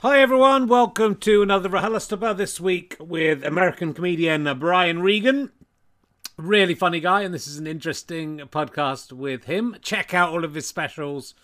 [0.00, 5.52] Hi everyone, welcome to another RHLSTP this week with American comedian Brian Regan.
[6.36, 9.74] Really funny guy, and this is an interesting podcast with him.
[9.80, 11.34] Check out all of his specials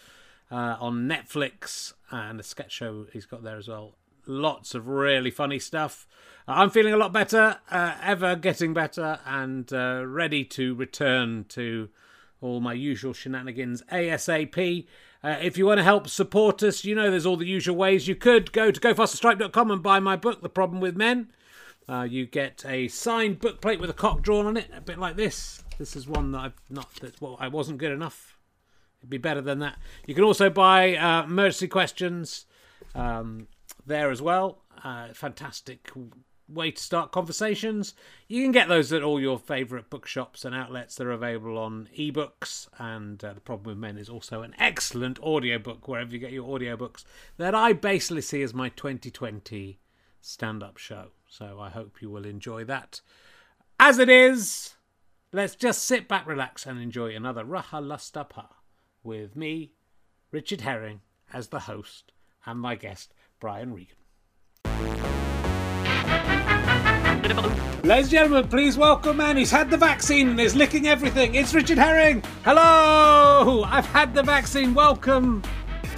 [0.51, 3.95] uh, on Netflix and a sketch show he's got there as well.
[4.27, 6.07] Lots of really funny stuff.
[6.47, 11.47] Uh, I'm feeling a lot better, uh, ever getting better, and uh, ready to return
[11.49, 11.89] to
[12.43, 14.87] all my usual shenanigans ASAP.
[15.25, 18.09] Uh, if you want to help support us, you know there's all the usual ways.
[18.09, 21.33] You could go to gofasterstripe.com and buy my book, The Problem with Men.
[21.89, 24.99] Uh, you get a signed book plate with a cock drawn on it, a bit
[24.99, 25.63] like this.
[25.79, 28.37] This is one that I've not, that, well, I wasn't good enough.
[29.01, 29.79] It'd be better than that.
[30.07, 32.47] You can also buy uh, Emergency Questions
[32.95, 33.49] um,
[33.87, 34.63] there as well.
[34.83, 35.91] Uh, fantastic
[36.49, 37.95] way to start conversations.
[38.29, 40.95] You can get those at all your favourite bookshops and outlets.
[40.95, 45.89] They're available on ebooks, and uh, The Problem with Men is also an excellent audiobook
[45.89, 47.05] wherever you get your audiobooks
[47.37, 49.79] that I basically see as my 2020
[50.21, 51.09] stand up show.
[51.29, 53.01] So I hope you will enjoy that.
[53.81, 54.75] As it is,
[55.33, 58.47] let's just sit back, relax, and enjoy another RHLSTP
[59.03, 59.75] with me,
[60.31, 61.01] Richard Herring,
[61.33, 62.13] as the host,
[62.47, 65.22] and my guest, Brian Regan.
[67.33, 69.39] Ladies and gentlemen, please welcome man.
[69.39, 71.35] He's had the vaccine and is licking everything.
[71.35, 72.23] It's Richard Herring.
[72.45, 73.65] Hello!
[73.65, 74.75] I've had the vaccine.
[74.75, 75.43] Welcome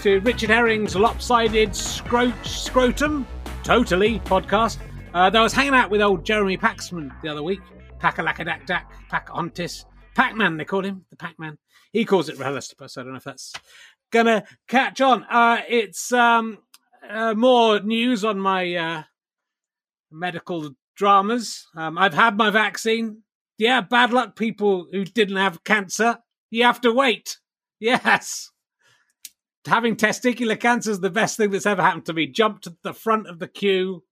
[0.02, 3.26] to Richard Herring's Lopsided Scro- Scrotum
[3.64, 4.78] Totally podcast.
[5.12, 7.60] Uh, I was hanging out with old Jeremy Paxman the other week.
[7.98, 9.86] Pakalakadak Dak, Pack Ontis.
[10.14, 11.04] Pac Man, they call him.
[11.10, 11.58] The Pac Man.
[11.92, 13.52] He calls it RHLSTP, so I don't know if that's
[14.12, 15.24] gonna catch on.
[15.24, 16.58] Uh, it's um,
[17.10, 19.02] uh, more news on my uh,
[20.12, 21.66] medical dramas.
[21.76, 23.22] Um, I've had my vaccine.
[23.58, 26.18] Yeah, bad luck, people who didn't have cancer.
[26.50, 27.38] You have to wait.
[27.80, 28.50] Yes.
[29.66, 32.26] Having testicular cancer is the best thing that's ever happened to me.
[32.26, 34.04] Jumped to the front of the queue,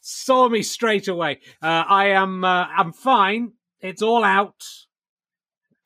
[0.00, 1.40] saw me straight away.
[1.60, 3.52] Uh, I am, uh, I'm fine.
[3.80, 4.62] It's all out.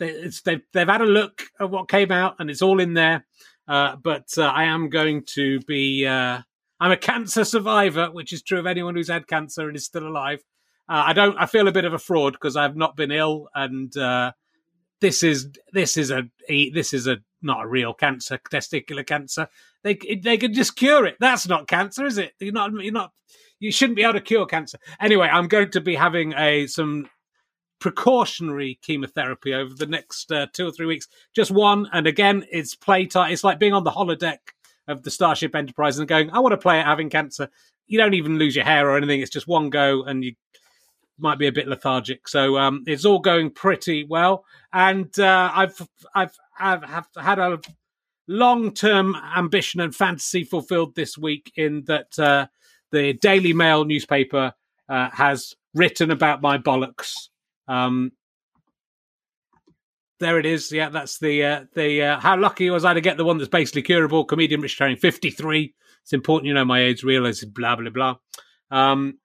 [0.01, 3.25] It's, they've, they've had a look at what came out, and it's all in there.
[3.69, 6.41] Uh, but uh, I am going to be uh,
[6.81, 10.09] I'm a cancer survivor, which is true of anyone who's had cancer and is still
[10.09, 10.43] alive.
[10.89, 11.37] Uh, I don't.
[11.39, 14.33] I feel a bit of a fraud because I've not been ill, and uh,
[15.01, 19.49] this is this is a, this is a not a real cancer, testicular cancer.
[19.83, 21.17] They they could just cure it.
[21.21, 22.33] That's not cancer, is it?
[22.41, 22.73] You're not.
[22.73, 23.13] You're not.
[23.61, 24.79] You shouldn't be able to cure cancer.
[25.01, 27.09] Anyway, I'm going to be having a some
[27.79, 31.09] precautionary chemotherapy over the next uh, two or three weeks.
[31.35, 33.33] Just one, and again, it's playtime.
[33.33, 34.39] It's like being on the holodeck
[34.91, 37.49] of the Starship Enterprise and going, I want to play it having cancer.
[37.87, 39.21] You don't even lose your hair or anything.
[39.21, 40.35] It's just one go and you
[41.19, 42.29] might be a bit lethargic.
[42.29, 44.45] So um, it's all going pretty well.
[44.73, 47.61] And uh, I've, I've, I've have had a
[48.29, 52.47] long term ambition and fantasy fulfilled this week in that uh,
[52.93, 54.53] the Daily Mail newspaper
[54.89, 57.13] uh, has written about my bollocks.
[57.69, 58.13] Um,
[60.21, 60.71] there it is.
[60.71, 63.49] Yeah, that's the uh, the uh, how lucky was I to get the one that's
[63.49, 64.25] basically curable.
[64.25, 65.75] Comedian Rich Herring, fifty three.
[66.03, 67.03] It's important you know my age.
[67.03, 68.17] Realize blah blah blah.
[68.71, 69.19] Um,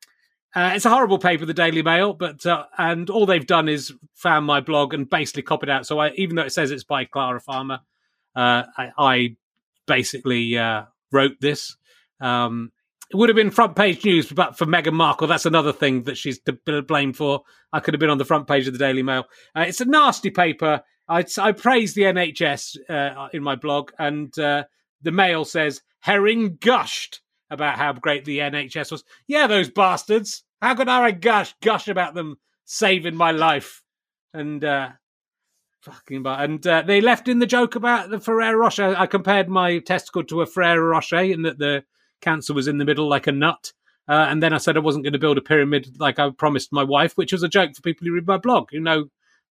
[0.55, 3.93] uh, it's a horrible paper, the Daily Mail, but uh, and all they've done is
[4.13, 5.85] found my blog and basically copied out.
[5.85, 7.81] So I, even though it says it's by Clara Farmer,
[8.35, 9.35] uh, I, I,
[9.85, 11.75] basically uh, wrote this.
[12.21, 12.71] Um,
[13.15, 16.17] it would have been front page news, but for Meghan Markle, that's another thing that
[16.17, 17.43] she's to blame for.
[17.71, 19.23] I could have been on the front page of the Daily Mail.
[19.55, 20.81] Uh, it's a nasty paper.
[21.07, 24.65] I, I praise the NHS uh, in my blog, and uh,
[25.01, 29.05] the Mail says Herring gushed about how great the NHS was.
[29.27, 30.43] Yeah, those bastards.
[30.61, 33.81] How could I gush gush about them saving my life?
[34.33, 34.89] And uh,
[35.83, 38.93] fucking but and uh, they left in the joke about the Ferrero Rocher.
[38.97, 41.85] I compared my testicle to a Ferrero Rocher, and that the
[42.21, 43.71] cancer was in the middle like a nut.
[44.07, 46.71] Uh, and then I said I wasn't going to build a pyramid like I promised
[46.71, 49.05] my wife, which was a joke for people who read my blog, who know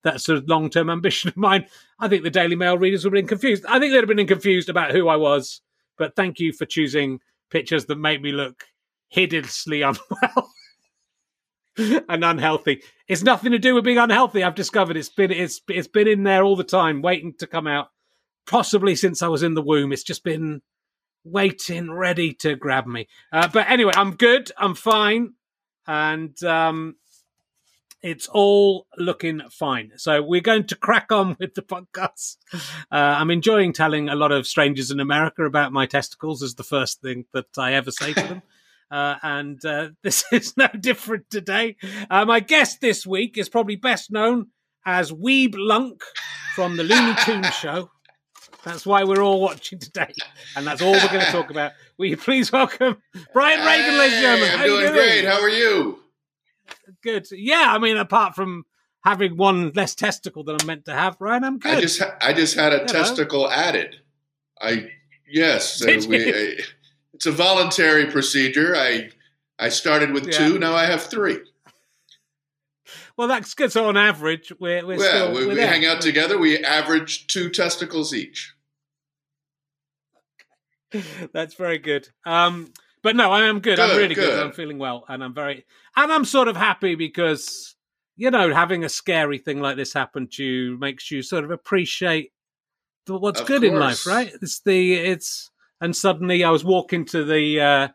[0.04, 1.66] that's a long term ambition of mine.
[2.00, 3.66] I think the Daily Mail readers would have been confused.
[3.68, 5.62] I think they'd have been confused about who I was.
[5.98, 7.20] But thank you for choosing
[7.50, 8.64] pictures that make me look
[9.10, 10.50] hideously unwell
[12.10, 12.82] and unhealthy.
[13.08, 14.44] It's nothing to do with being unhealthy.
[14.44, 17.68] I've discovered it's been it's it's been in there all the time, waiting to come
[17.68, 17.90] out.
[18.46, 19.94] Possibly since I was in the womb.
[19.94, 20.62] It's just been
[21.24, 23.08] waiting, ready to grab me.
[23.32, 24.52] Uh, but anyway, I'm good.
[24.58, 25.34] I'm fine,
[25.88, 26.96] and um,
[28.04, 29.94] it's all looking fine.
[29.96, 32.38] So we're going to crack on with the podcast.
[32.54, 32.60] Uh,
[32.92, 37.02] I'm enjoying telling a lot of strangers in America about my testicles as the first
[37.02, 38.42] thing that I ever say to them.
[38.92, 41.76] Uh, and uh, this is no different today.
[42.12, 44.46] Uh, my guest this week is probably best known
[44.86, 46.04] as Weeb Lunk
[46.54, 47.90] from the Looney Tunes show.
[48.64, 50.14] That's why we're all watching today,
[50.56, 51.74] and that's all we're going to talk about.
[51.98, 52.98] Will you please welcome
[53.34, 54.50] Brian Regan, ladies and gentlemen?
[54.54, 55.26] I'm doing, doing great.
[55.26, 56.00] How are you?
[57.02, 57.28] Good.
[57.32, 58.66] Yeah, I mean, apart from
[59.04, 61.78] having one less testicle than I'm meant to have, Brian, I'm good.
[61.78, 63.98] I just, ha- I just had a you testicle added.
[64.62, 64.90] I
[65.30, 66.62] yes, uh, we, uh,
[67.14, 68.76] it's a voluntary procedure.
[68.78, 69.10] I,
[69.60, 70.38] I started with yeah.
[70.38, 70.58] two.
[70.58, 71.40] Now I have three.
[73.18, 73.72] Well, that's good.
[73.72, 76.38] So on average, we're, we're well, still, we, we hang out together.
[76.38, 78.54] We average two testicles each.
[81.34, 82.10] That's very good.
[82.26, 83.76] Um, but no, I am good.
[83.76, 84.30] good I'm really good.
[84.30, 84.40] good.
[84.44, 85.66] I'm feeling well, and I'm very,
[85.96, 87.76] and I'm sort of happy because
[88.16, 91.52] you know having a scary thing like this happen to you makes you sort of
[91.52, 92.32] appreciate
[93.08, 93.74] what's of good course.
[93.74, 94.32] in life, right?
[94.42, 95.52] It's the it's
[95.82, 97.88] and suddenly I was walking to the uh,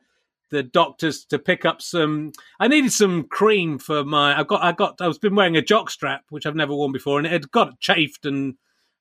[0.51, 2.33] the doctors to pick up some.
[2.61, 4.39] I needed some cream for my.
[4.39, 4.63] I got.
[4.63, 5.01] I got.
[5.01, 7.51] I was been wearing a jock strap, which I've never worn before, and it had
[7.51, 8.55] got chafed and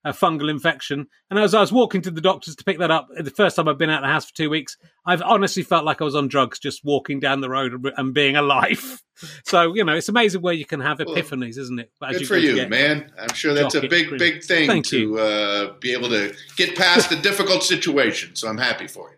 [0.08, 1.08] a fungal infection.
[1.30, 3.68] And as I was walking to the doctors to pick that up, the first time
[3.68, 6.16] I've been out of the house for two weeks, I've honestly felt like I was
[6.16, 9.02] on drugs just walking down the road and being alive.
[9.46, 11.92] So you know, it's amazing where you can have epiphanies, well, isn't it?
[12.08, 13.12] As good for you, man.
[13.20, 14.20] I'm sure that's a big, cream.
[14.20, 18.36] big thing Thank to uh, be able to get past a difficult situation.
[18.36, 19.17] So I'm happy for you.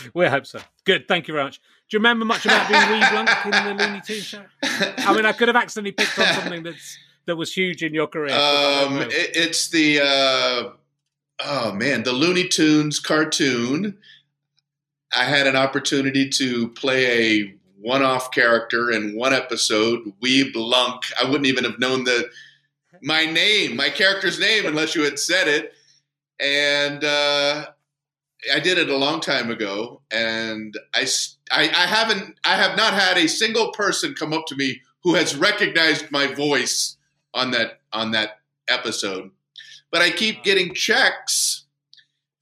[0.14, 0.60] We hope so.
[0.84, 1.08] Good.
[1.08, 1.58] Thank you very much.
[1.58, 4.44] Do you remember much about being Wee Blunk in the Looney Tunes show?
[4.62, 8.06] I mean, I could have accidentally picked on something that's that was huge in your
[8.06, 8.34] career.
[8.34, 10.70] Um, it, it's the uh,
[11.44, 13.98] oh man, the Looney Tunes cartoon.
[15.14, 21.02] I had an opportunity to play a one-off character in one episode, Wee Blunk.
[21.20, 22.30] I wouldn't even have known the
[23.02, 25.74] my name, my character's name, unless you had said it.
[26.40, 27.66] And uh,
[28.52, 31.06] I did it a long time ago, and I,
[31.50, 35.14] I, I haven't I have not had a single person come up to me who
[35.14, 36.96] has recognized my voice
[37.34, 39.30] on that on that episode.
[39.90, 41.64] But I keep getting checks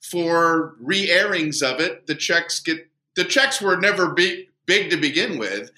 [0.01, 2.07] for re-airings of it.
[2.07, 5.71] The checks get the checks were never big big to begin with,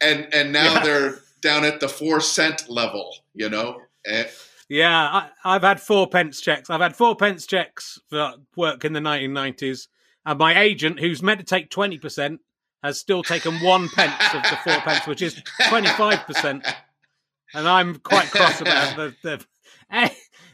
[0.00, 0.84] and and now yeah.
[0.84, 3.14] they're down at the four cent level.
[3.34, 3.80] You know.
[4.08, 4.28] And,
[4.68, 6.70] yeah, I, have had four pence checks.
[6.70, 9.88] I've had four pence checks for work in the 1990s.
[10.24, 12.38] And my agent, who's meant to take 20%,
[12.82, 16.74] has still taken one pence of the four pence, which is 25%.
[17.54, 19.14] And I'm quite cross about the.
[19.22, 19.44] the
[19.90, 20.08] eh,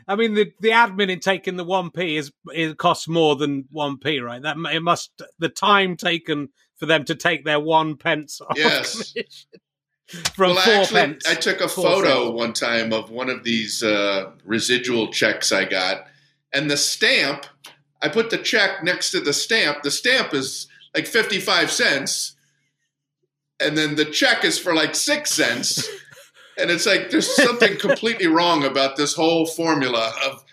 [0.09, 4.23] I mean, the, the admin in taking the 1p is it costs more than 1p,
[4.23, 4.43] right?
[4.43, 9.14] That It must, the time taken for them to take their one pence off yes.
[10.35, 11.29] From well, four actually, pence.
[11.29, 16.06] I took a photo one time of one of these uh, residual checks I got,
[16.53, 17.47] and the stamp.
[18.00, 19.82] I put the check next to the stamp.
[19.82, 22.35] The stamp is like fifty-five cents,
[23.61, 25.88] and then the check is for like six cents.
[26.59, 30.44] and it's like there's something completely wrong about this whole formula of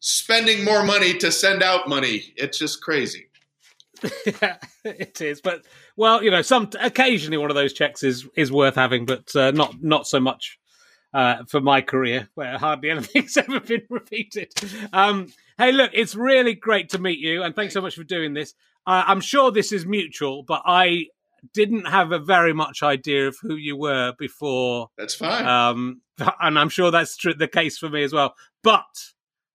[0.00, 2.32] spending more money to send out money.
[2.36, 3.28] It's just crazy.
[4.26, 5.40] yeah, it is.
[5.40, 5.64] But
[5.98, 9.50] well, you know, some occasionally one of those checks is is worth having, but uh,
[9.50, 10.58] not not so much
[11.12, 14.52] uh, for my career, where hardly anything's ever been repeated.
[14.92, 15.26] Um,
[15.58, 18.54] hey, look, it's really great to meet you, and thanks so much for doing this.
[18.86, 21.06] Uh, I'm sure this is mutual, but I
[21.52, 24.90] didn't have a very much idea of who you were before.
[24.96, 25.46] That's fine.
[25.46, 26.00] Um,
[26.40, 28.34] and I'm sure that's true, the case for me as well.
[28.62, 28.86] But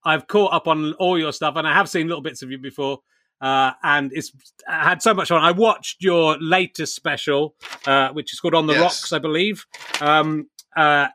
[0.04, 2.58] I've caught up on all your stuff, and I have seen little bits of you
[2.58, 3.00] before.
[3.42, 4.32] Uh, and it's
[4.66, 5.44] had so much fun.
[5.44, 8.82] I watched your latest special, uh, which is called On the yes.
[8.82, 9.66] Rocks, I believe,
[10.00, 10.48] um,
[10.78, 11.08] uh,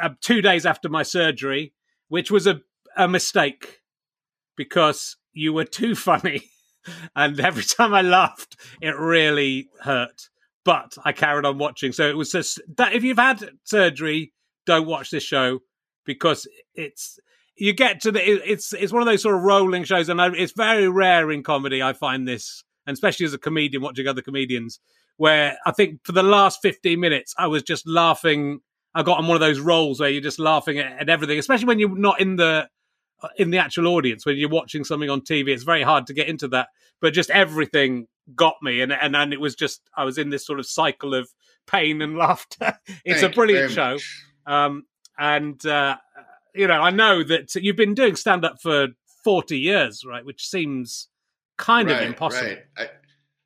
[0.00, 1.72] uh, two days after my surgery,
[2.08, 2.60] which was a,
[2.96, 3.82] a mistake
[4.56, 6.42] because you were too funny.
[7.14, 10.28] and every time I laughed, it really hurt.
[10.64, 11.92] But I carried on watching.
[11.92, 14.32] So it was just that if you've had surgery,
[14.66, 15.60] don't watch this show
[16.04, 17.20] because it's
[17.56, 20.52] you get to the it's it's one of those sort of rolling shows, and it's
[20.52, 21.82] very rare in comedy.
[21.82, 24.80] I find this, and especially as a comedian watching other comedians,
[25.16, 28.60] where I think for the last fifteen minutes I was just laughing.
[28.94, 31.66] I got on one of those roles where you're just laughing at, at everything, especially
[31.66, 32.66] when you're not in the
[33.22, 35.48] uh, in the actual audience when you're watching something on TV.
[35.48, 36.68] It's very hard to get into that,
[37.00, 40.46] but just everything got me, and and and it was just I was in this
[40.46, 41.28] sort of cycle of
[41.66, 42.78] pain and laughter.
[43.04, 43.98] it's Thank a brilliant show,
[44.46, 44.84] um,
[45.18, 45.96] and uh,
[46.56, 48.88] you know, I know that you've been doing stand up for
[49.24, 50.24] 40 years, right?
[50.24, 51.08] Which seems
[51.56, 52.48] kind right, of impossible.
[52.48, 52.90] Right.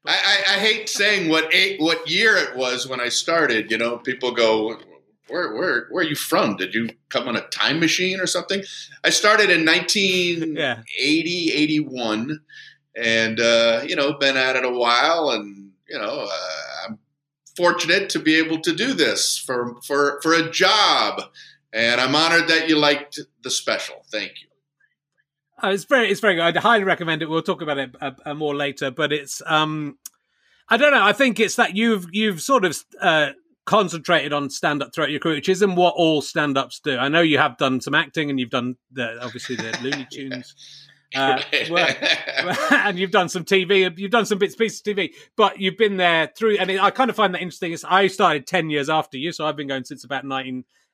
[0.07, 3.71] I, I, I, hate saying what eight, what year it was when I started.
[3.71, 4.79] You know, people go,
[5.29, 6.57] where, where, where are you from?
[6.57, 8.63] Did you come on a time machine or something?
[9.05, 10.83] I started in 1980, yeah.
[10.99, 12.41] 81,
[12.97, 15.31] and, uh, you know, been at it a while.
[15.31, 16.99] And, you know, uh, I'm
[17.57, 21.23] fortunate to be able to do this for, for, for a job
[21.73, 24.05] and I'm honored that you liked the special.
[24.11, 24.49] Thank you.
[25.63, 26.43] Oh, it's very, it's very good.
[26.43, 27.29] I'd highly recommend it.
[27.29, 29.99] We'll talk about it uh, uh, more later, but it's, um,
[30.71, 31.05] I don't know.
[31.05, 33.31] I think it's that you've you've sort of uh,
[33.67, 36.97] concentrated on stand up throughout your career, which isn't what all stand ups do.
[36.97, 40.55] I know you have done some acting and you've done the obviously the Looney Tunes.
[41.13, 41.43] Uh,
[42.71, 45.97] and you've done some TV, you've done some bits pieces of TV, but you've been
[45.97, 46.57] there through.
[46.57, 47.73] And I kind of find that interesting.
[47.73, 50.25] Is I started ten years after you, so I've been going since about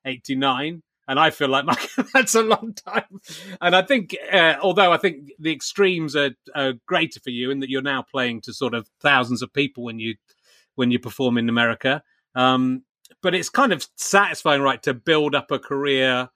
[0.07, 1.67] 1989 and I feel like
[2.15, 3.21] that's a long time.
[3.61, 7.61] And I think, uh, although I think the extremes are, are, greater for you in
[7.61, 10.17] that you're now playing to sort of thousands of people when you
[10.75, 12.03] when you perform in America,
[12.35, 12.83] um,
[13.23, 16.29] but it's kind of satisfying, right, to build up a career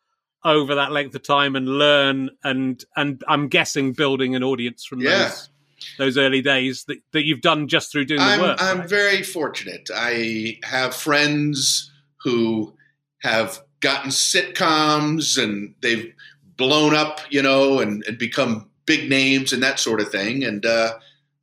[0.45, 5.01] over that length of time and learn and and I'm guessing building an audience from
[5.01, 5.25] yeah.
[5.25, 5.51] those
[5.99, 8.63] those early days that, that you've done just through doing I'm, the work.
[8.63, 8.89] I'm right?
[8.89, 9.91] very fortunate.
[9.95, 11.91] I have friends
[12.23, 12.75] who
[13.21, 16.13] have gotten sitcoms and they've
[16.57, 20.45] blown up, you know, and, and become big names and that sort of thing.
[20.45, 20.95] And uh,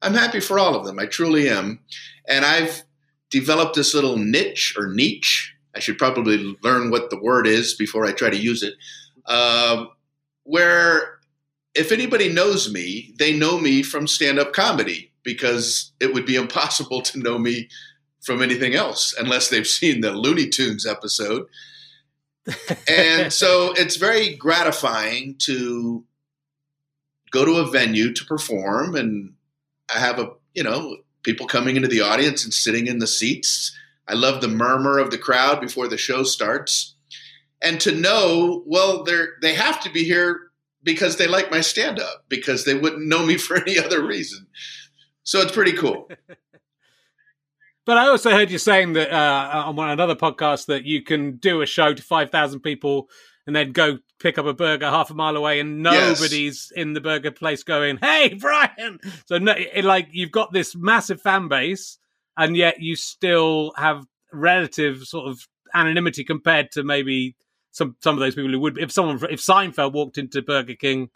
[0.01, 0.99] I'm happy for all of them.
[0.99, 1.79] I truly am.
[2.27, 2.83] And I've
[3.29, 5.55] developed this little niche or niche.
[5.75, 8.73] I should probably learn what the word is before I try to use it.
[9.25, 9.85] Uh,
[10.43, 11.19] where
[11.75, 16.35] if anybody knows me, they know me from stand up comedy because it would be
[16.35, 17.69] impossible to know me
[18.27, 21.47] from anything else unless they've seen the Looney Tunes episode
[22.87, 26.03] and so it's very gratifying to
[27.31, 29.33] go to a venue to perform and
[29.93, 33.75] I have a, you know, people coming into the audience and sitting in the seats.
[34.07, 36.95] I love the murmur of the crowd before the show starts.
[37.61, 40.41] And to know, well, they're they have to be here
[40.83, 44.47] because they like my stand up because they wouldn't know me for any other reason.
[45.23, 46.09] So it's pretty cool.
[47.87, 51.37] But I also heard you saying that uh, on one another podcast that you can
[51.37, 53.09] do a show to five thousand people
[53.47, 56.71] and then go pick up a burger half a mile away and nobody's yes.
[56.75, 61.21] in the burger place going, "Hey, Brian!" So no, it, like you've got this massive
[61.21, 61.97] fan base,
[62.35, 64.03] and yet you still have
[64.33, 67.37] relative sort of anonymity compared to maybe
[67.71, 71.09] some some of those people who would if someone if Seinfeld walked into Burger King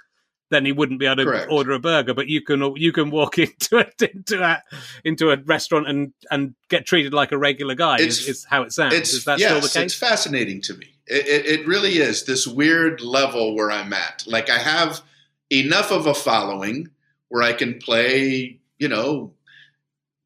[0.52, 1.52] then he wouldn't be able to Correct.
[1.52, 2.14] order a burger.
[2.14, 4.62] But you can you can walk into it into a
[5.04, 7.96] into a restaurant and and get treated like a regular guy.
[7.96, 8.94] It's, is, is how it sounds.
[8.94, 9.94] Is that yes, still the case?
[9.94, 10.88] It's fascinating to me.
[11.08, 14.24] It, it, it really is this weird level where I'm at.
[14.28, 15.02] Like I have
[15.52, 16.90] enough of a following
[17.30, 19.34] where I can play, you know,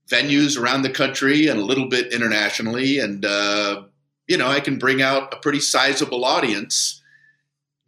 [0.09, 3.83] venues around the country and a little bit internationally, and uh,
[4.27, 7.01] you know, I can bring out a pretty sizable audience.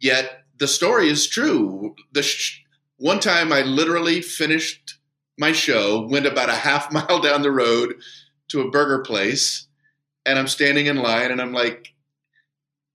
[0.00, 1.94] Yet the story is true.
[2.12, 2.64] The sh-
[2.96, 4.98] one time I literally finished
[5.38, 7.94] my show, went about a half mile down the road
[8.48, 9.66] to a burger place,
[10.26, 11.94] and I'm standing in line, and I'm like,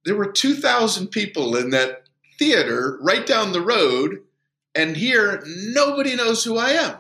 [0.06, 2.04] there were 2,000 people in that
[2.38, 4.24] theater right down the road,
[4.76, 6.98] and here nobody knows who I am.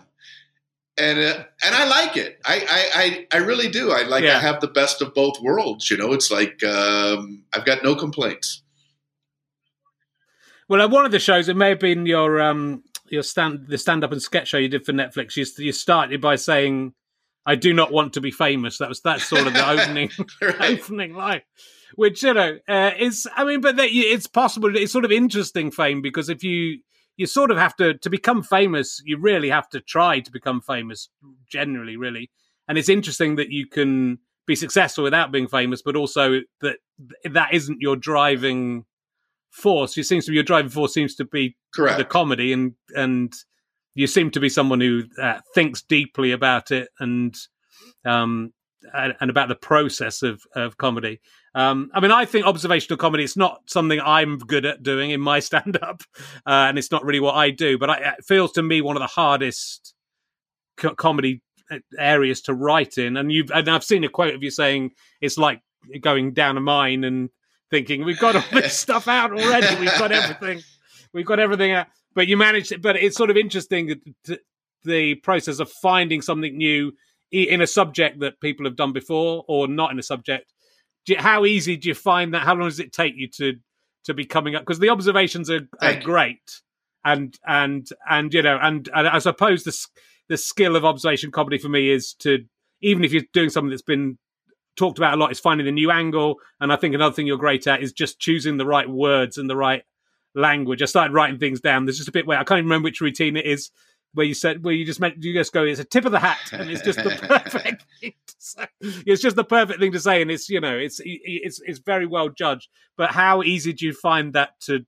[0.96, 2.40] And uh, and I like it.
[2.46, 3.92] I, I I really do.
[3.92, 4.24] I like.
[4.24, 4.38] Yeah.
[4.38, 5.90] I have the best of both worlds.
[5.90, 8.62] You know, it's like um, I've got no complaints.
[10.70, 13.78] Well, at one of the shows, it may have been your um your stand the
[13.78, 15.36] stand up and sketch show you did for Netflix.
[15.36, 16.94] You, you started by saying,
[17.46, 20.10] "I do not want to be famous." That was that's sort of the opening
[20.42, 20.80] right.
[20.80, 21.42] opening line,
[21.96, 24.76] which you know uh, is I mean, but that, it's possible.
[24.76, 26.80] It's sort of interesting fame because if you
[27.16, 30.62] you sort of have to to become famous, you really have to try to become
[30.62, 31.10] famous.
[31.50, 32.32] Generally, really,
[32.68, 36.78] and it's interesting that you can be successful without being famous, but also that
[37.24, 38.86] that isn't your driving
[39.54, 39.98] force.
[39.98, 41.98] It seems to be your driving force seems to be Correct.
[41.98, 43.34] the comedy, and and
[43.96, 47.36] you seem to be someone who uh, thinks deeply about it and
[48.06, 48.52] um
[48.94, 51.22] and, and, about the process of of comedy.
[51.56, 55.22] Um, I mean, I think observational comedy is not something I'm good at doing in
[55.22, 56.02] my stand up,
[56.46, 57.78] uh, and it's not really what I do.
[57.78, 59.94] But I, it feels to me one of the hardest
[60.78, 61.42] co- comedy
[61.72, 63.16] uh, areas to write in.
[63.16, 64.92] And you've and I've seen a quote of you saying
[65.22, 65.62] it's like
[66.02, 67.30] going down a mine and
[67.74, 69.76] thinking we've got all this stuff out already.
[69.80, 70.62] We've got everything.
[71.12, 71.88] We've got everything out.
[72.14, 72.84] But you managed it.
[72.84, 74.40] But it's sort of interesting to,
[74.84, 76.94] the process of finding something new
[77.32, 80.54] in a subject that people have done before or not in a subject.
[81.08, 82.44] You, how easy do you find that?
[82.44, 83.56] How long does it take you to
[84.04, 84.62] to be coming up?
[84.62, 86.62] Because the observations are, are great,
[87.04, 89.76] and and and you know, and, and I suppose the
[90.30, 92.46] the skill of observation comedy for me is to
[92.82, 94.18] even if you're doing something that's been
[94.76, 96.40] talked about a lot is finding the new angle.
[96.60, 99.50] And I think another thing you're great at is just choosing the right words and
[99.50, 99.84] the right
[100.36, 100.82] language.
[100.82, 101.86] I started writing things down.
[101.86, 103.70] There's just a bit where I can't even remember which routine it is
[104.14, 106.20] where you said where you just meant you just go it's a tip of the
[106.20, 108.68] hat and it's just the perfect thing to say.
[108.82, 112.06] it's just the perfect thing to say and it's you know it's it's it's very
[112.06, 114.86] well judged but how easy do you find that to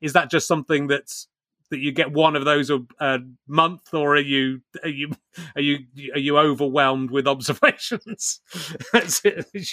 [0.00, 1.28] is that just something that's
[1.70, 5.12] that you get one of those a, a month, or are you are you
[5.54, 5.78] are you
[6.14, 8.40] are you overwhelmed with observations
[8.94, 9.22] as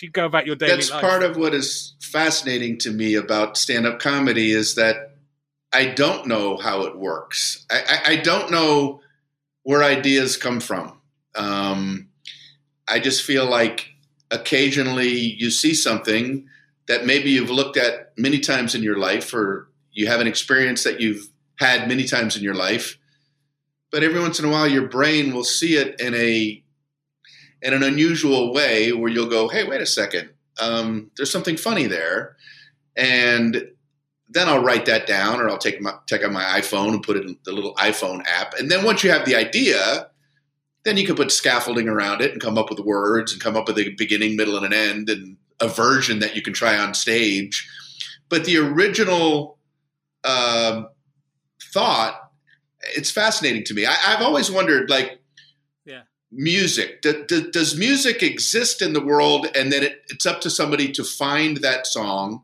[0.02, 1.02] you go about your daily That's life?
[1.02, 5.18] part of what is fascinating to me about stand-up comedy is that
[5.74, 7.66] I don't know how it works.
[7.70, 9.02] I, I, I don't know
[9.64, 11.02] where ideas come from.
[11.36, 12.10] Um,
[12.88, 13.90] I just feel like
[14.32, 16.48] occasionally you see something
[16.88, 20.84] that maybe you've looked at many times in your life, or you have an experience
[20.84, 22.98] that you've had many times in your life,
[23.92, 26.64] but every once in a while your brain will see it in a
[27.62, 31.88] in an unusual way where you'll go, "Hey, wait a second, um, there's something funny
[31.88, 32.36] there,"
[32.96, 33.70] and
[34.30, 37.18] then I'll write that down, or I'll take my take out my iPhone and put
[37.18, 38.54] it in the little iPhone app.
[38.60, 40.10] And then once you have the idea,
[40.84, 43.68] then you can put scaffolding around it and come up with words and come up
[43.68, 46.94] with a beginning, middle, and an end, and a version that you can try on
[46.94, 47.68] stage.
[48.30, 49.58] But the original
[50.24, 50.90] um,
[51.74, 52.32] thought,
[52.96, 53.86] it's fascinating to me.
[53.86, 55.20] I, have always wondered, like,
[55.86, 56.02] yeah.
[56.32, 57.02] music.
[57.02, 60.92] D- d- does music exist in the world, and then it, it's up to somebody
[60.94, 62.44] to find that song?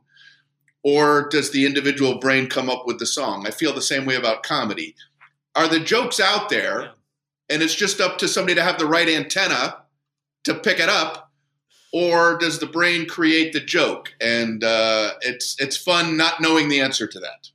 [0.83, 3.47] or does the individual brain come up with the song?
[3.47, 4.95] I feel the same way about comedy.
[5.55, 6.91] Are the jokes out there yeah.
[7.49, 9.77] and it's just up to somebody to have the right antenna
[10.43, 11.31] to pick it up?
[11.93, 14.13] Or does the brain create the joke?
[14.19, 17.49] And uh, it's it's fun not knowing the answer to that.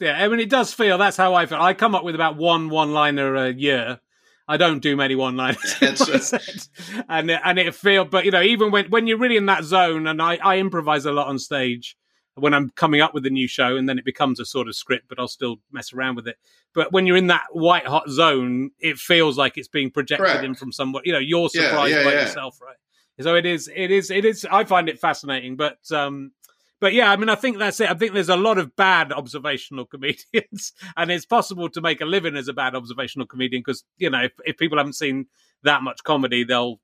[0.00, 1.60] Yeah, I mean, it does feel that's how I feel.
[1.60, 4.00] I come up with about one one liner a year,
[4.48, 5.76] I don't do many one liners,
[7.08, 8.06] and and it feel.
[8.06, 11.04] But you know, even when when you're really in that zone, and I I improvise
[11.04, 11.96] a lot on stage
[12.34, 14.74] when I'm coming up with a new show, and then it becomes a sort of
[14.74, 16.38] script, but I'll still mess around with it.
[16.74, 20.44] But when you're in that white hot zone, it feels like it's being projected Correct.
[20.44, 21.02] in from somewhere.
[21.04, 22.20] You know, you're surprised yeah, yeah, by yeah.
[22.22, 22.76] yourself, right?
[23.20, 24.46] So it is, it is, it is.
[24.50, 26.30] I find it fascinating, but um,
[26.80, 27.90] but yeah, I mean, I think that's it.
[27.90, 32.06] I think there's a lot of bad observational comedians, and it's possible to make a
[32.06, 35.26] living as a bad observational comedian because you know if, if people haven't seen
[35.64, 36.80] that much comedy, they'll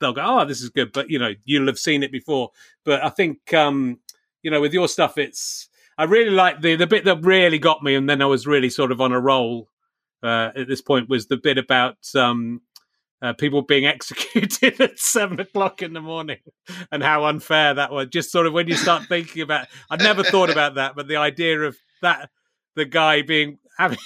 [0.00, 2.50] they'll go, "Oh, this is good," but you know you'll have seen it before.
[2.84, 3.98] But I think um,
[4.42, 7.82] you know with your stuff, it's I really like the the bit that really got
[7.82, 9.68] me, and then I was really sort of on a roll
[10.22, 12.60] uh, at this point was the bit about um,
[13.22, 16.38] uh, people being executed at seven o'clock in the morning
[16.90, 18.08] and how unfair that was.
[18.08, 21.16] Just sort of when you start thinking about, I'd never thought about that, but the
[21.16, 22.30] idea of that,
[22.74, 23.98] the guy being having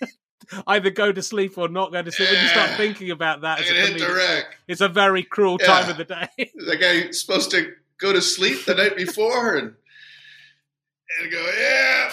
[0.66, 2.28] either go to sleep or not go to sleep.
[2.28, 2.36] Yeah.
[2.36, 5.66] When you start thinking about that, as a comedian, it's a very cruel yeah.
[5.66, 6.28] time of the day.
[6.54, 9.74] the guy supposed to go to sleep the night before and
[11.20, 12.10] and go, yeah.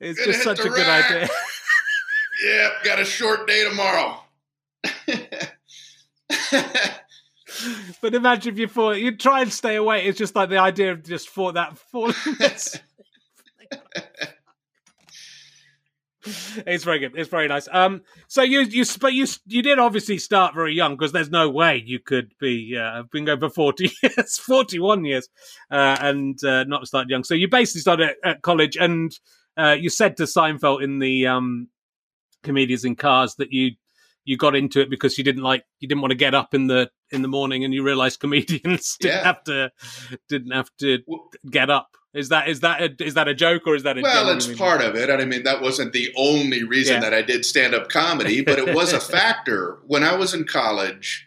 [0.00, 0.74] It's just such a rack.
[0.74, 1.28] good idea.
[2.46, 4.22] yeah, got a short day tomorrow.
[8.00, 10.06] but imagine if you thought you'd try and stay away.
[10.06, 12.14] It's just like the idea of just for that falling.
[16.66, 17.12] it's very good.
[17.16, 17.68] It's very nice.
[17.70, 21.48] Um, so you you but you you did obviously start very young because there's no
[21.48, 25.28] way you could be uh, been going for forty years, forty one years,
[25.70, 27.24] uh, and uh, not start young.
[27.24, 29.12] So you basically started at, at college, and
[29.56, 31.68] uh, you said to Seinfeld in the um,
[32.42, 33.72] comedians in cars that you
[34.26, 36.66] you got into it because you didn't like you didn't want to get up in
[36.66, 39.24] the in the morning and you realized comedians didn't yeah.
[39.24, 39.72] have to
[40.28, 40.98] didn't have to
[41.50, 44.02] get up is that is that a, is that a joke or is that a
[44.02, 47.00] well it's part of it i mean that wasn't the only reason yeah.
[47.00, 51.26] that i did stand-up comedy but it was a factor when i was in college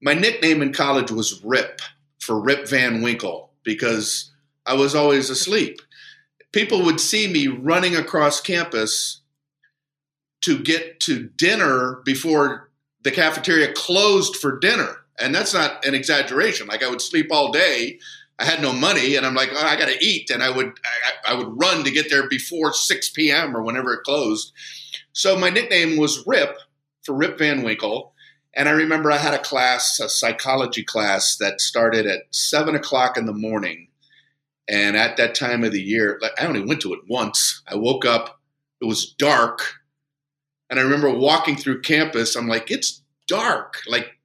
[0.00, 1.82] my nickname in college was rip
[2.20, 4.30] for rip van winkle because
[4.66, 5.80] i was always asleep
[6.52, 9.19] people would see me running across campus
[10.42, 12.70] to get to dinner before
[13.02, 14.96] the cafeteria closed for dinner.
[15.18, 16.66] And that's not an exaggeration.
[16.66, 17.98] Like I would sleep all day.
[18.38, 20.72] I had no money, and I'm like, oh, I got to eat, and I would
[21.26, 23.54] I, I would run to get there before 6 p.m.
[23.54, 24.52] or whenever it closed.
[25.12, 26.56] So my nickname was Rip
[27.02, 28.14] for Rip Van Winkle.
[28.54, 33.16] And I remember I had a class, a psychology class that started at seven o'clock
[33.16, 33.88] in the morning.
[34.68, 37.62] And at that time of the year, I only went to it once.
[37.66, 38.40] I woke up,
[38.80, 39.79] it was dark,
[40.70, 42.36] and I remember walking through campus.
[42.36, 43.82] I'm like, it's dark.
[43.88, 44.16] Like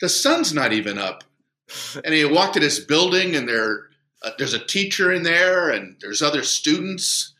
[0.00, 1.24] the sun's not even up.
[2.04, 3.88] And he walked to this building, and there,
[4.22, 7.34] uh, there's a teacher in there, and there's other students.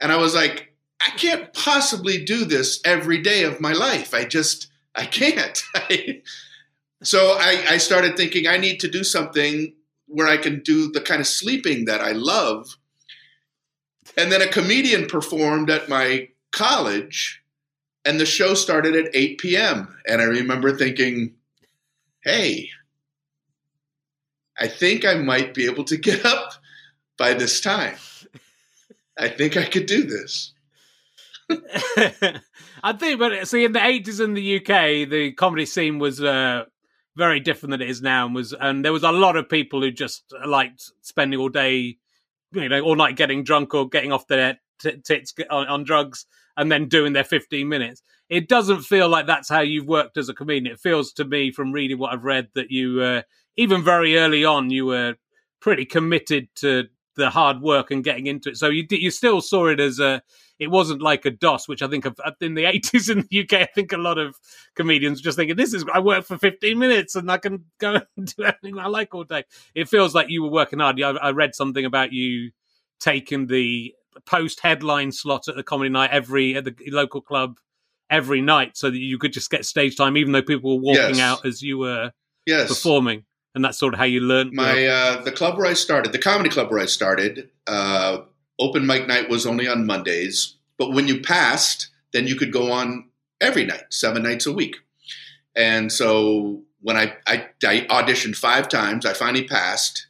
[0.00, 0.72] And I was like,
[1.04, 4.14] I can't possibly do this every day of my life.
[4.14, 5.60] I just, I can't.
[7.02, 9.74] so I, I started thinking I need to do something
[10.06, 12.76] where I can do the kind of sleeping that I love.
[14.16, 17.42] And then a comedian performed at my college,
[18.04, 19.94] and the show started at 8 p.m.
[20.06, 21.34] And I remember thinking,
[22.22, 22.70] hey,
[24.58, 26.52] I think I might be able to get up
[27.18, 27.96] by this time.
[29.18, 30.52] I think I could do this.
[32.82, 36.64] I think, but see, in the eighties in the UK, the comedy scene was uh,
[37.16, 39.82] very different than it is now, and was and there was a lot of people
[39.82, 41.98] who just liked spending all day,
[42.52, 46.26] you know, all night getting drunk or getting off their t- tits on, on drugs
[46.56, 48.02] and then doing their fifteen minutes.
[48.28, 50.72] It doesn't feel like that's how you've worked as a comedian.
[50.72, 53.22] It feels to me, from reading what I've read, that you, uh,
[53.56, 55.16] even very early on, you were
[55.60, 56.84] pretty committed to
[57.16, 58.56] the hard work and getting into it.
[58.56, 60.22] So you you still saw it as a
[60.58, 63.62] it wasn't like a doss, which I think of, in the 80s in the UK,
[63.62, 64.36] I think a lot of
[64.74, 68.34] comedians just thinking, this is, I work for 15 minutes and I can go and
[68.34, 69.44] do anything I like all day.
[69.74, 71.00] It feels like you were working hard.
[71.00, 72.50] I, I read something about you
[73.00, 73.94] taking the
[74.26, 77.58] post headline slot at the comedy night every, at the local club
[78.10, 81.16] every night so that you could just get stage time, even though people were walking
[81.16, 81.20] yes.
[81.20, 82.12] out as you were
[82.46, 82.68] yes.
[82.68, 83.24] performing.
[83.54, 84.52] And that's sort of how you learned.
[84.52, 88.18] My uh, the club where I started, the comedy club where I started, uh,
[88.58, 92.72] open mic night was only on Mondays, but when you passed, then you could go
[92.72, 93.08] on
[93.40, 94.76] every night, seven nights a week.
[95.54, 100.06] And so when I, I, I auditioned five times, I finally passed.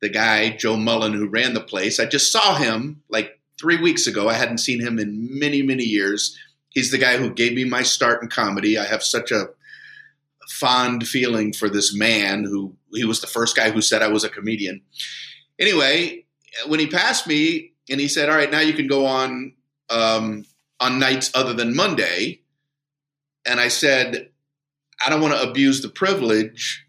[0.00, 4.06] The guy, Joe Mullen, who ran the place, I just saw him like three weeks
[4.06, 4.28] ago.
[4.28, 6.36] I hadn't seen him in many, many years.
[6.70, 8.78] He's the guy who gave me my start in comedy.
[8.78, 9.50] I have such a
[10.50, 14.24] fond feeling for this man who he was the first guy who said I was
[14.24, 14.82] a comedian.
[15.58, 16.24] Anyway,
[16.66, 19.54] when he passed me and he said, "All right, now you can go on
[19.90, 20.44] um,
[20.80, 22.40] on nights other than Monday,"
[23.46, 24.30] and I said,
[25.04, 26.84] "I don't want to abuse the privilege.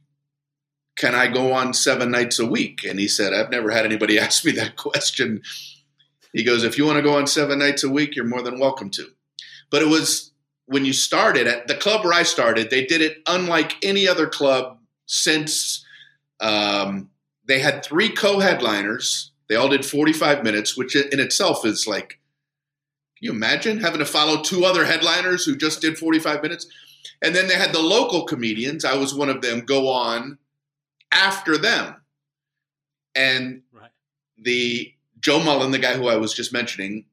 [0.95, 4.19] Can I go on seven nights a week?" And he said, "I've never had anybody
[4.19, 5.41] ask me that question."
[6.33, 8.59] He goes, "If you want to go on seven nights a week, you're more than
[8.59, 9.07] welcome to."
[9.69, 10.31] But it was
[10.65, 14.27] when you started at the club where I started, they did it unlike any other
[14.27, 15.85] club since.
[16.39, 17.09] Um,
[17.45, 23.19] they had three co-headliners they all did 45 minutes, which in itself is like, can
[23.19, 26.67] you imagine having to follow two other headliners who just did 45 minutes?
[27.21, 28.85] And then they had the local comedians.
[28.85, 29.59] I was one of them.
[29.59, 30.37] Go on
[31.11, 31.95] after them,
[33.15, 33.91] and right.
[34.37, 37.05] the Joe Mullen, the guy who I was just mentioning,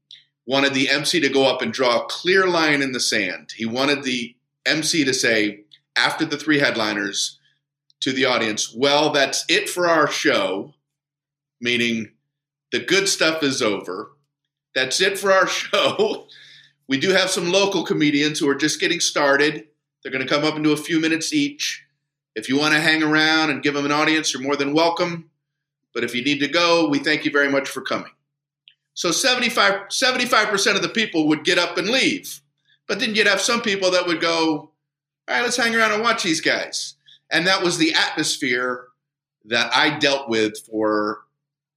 [0.47, 3.53] wanted the MC to go up and draw a clear line in the sand.
[3.55, 4.35] He wanted the
[4.67, 5.65] MC to say
[5.97, 7.39] after the three headliners
[8.01, 10.75] to the audience, "Well, that's it for our show,"
[11.61, 12.13] meaning
[12.73, 14.13] the good stuff is over.
[14.75, 16.29] That's it for our show.
[16.89, 19.69] We do have some local comedians who are just getting started.
[20.03, 21.85] They're going to come up and do a few minutes each.
[22.38, 25.29] If you want to hang around and give them an audience, you're more than welcome.
[25.92, 28.12] But if you need to go, we thank you very much for coming.
[28.94, 32.40] So 75, 75% of the people would get up and leave.
[32.87, 34.70] But then you'd have some people that would go, all
[35.29, 36.94] right, let's hang around and watch these guys.
[37.29, 38.87] And that was the atmosphere
[39.46, 41.24] that I dealt with for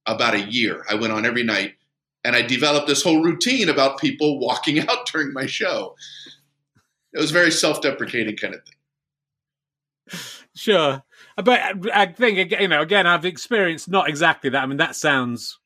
[0.06, 0.84] about a year.
[0.88, 1.74] I went on every night
[2.22, 5.96] and I developed this whole routine about people walking out during my show.
[7.12, 8.76] It was very self-deprecating kind of thing.
[10.54, 11.02] Sure,
[11.36, 11.60] but
[11.94, 14.62] I think you know again I've experienced not exactly that.
[14.62, 15.58] I mean that sounds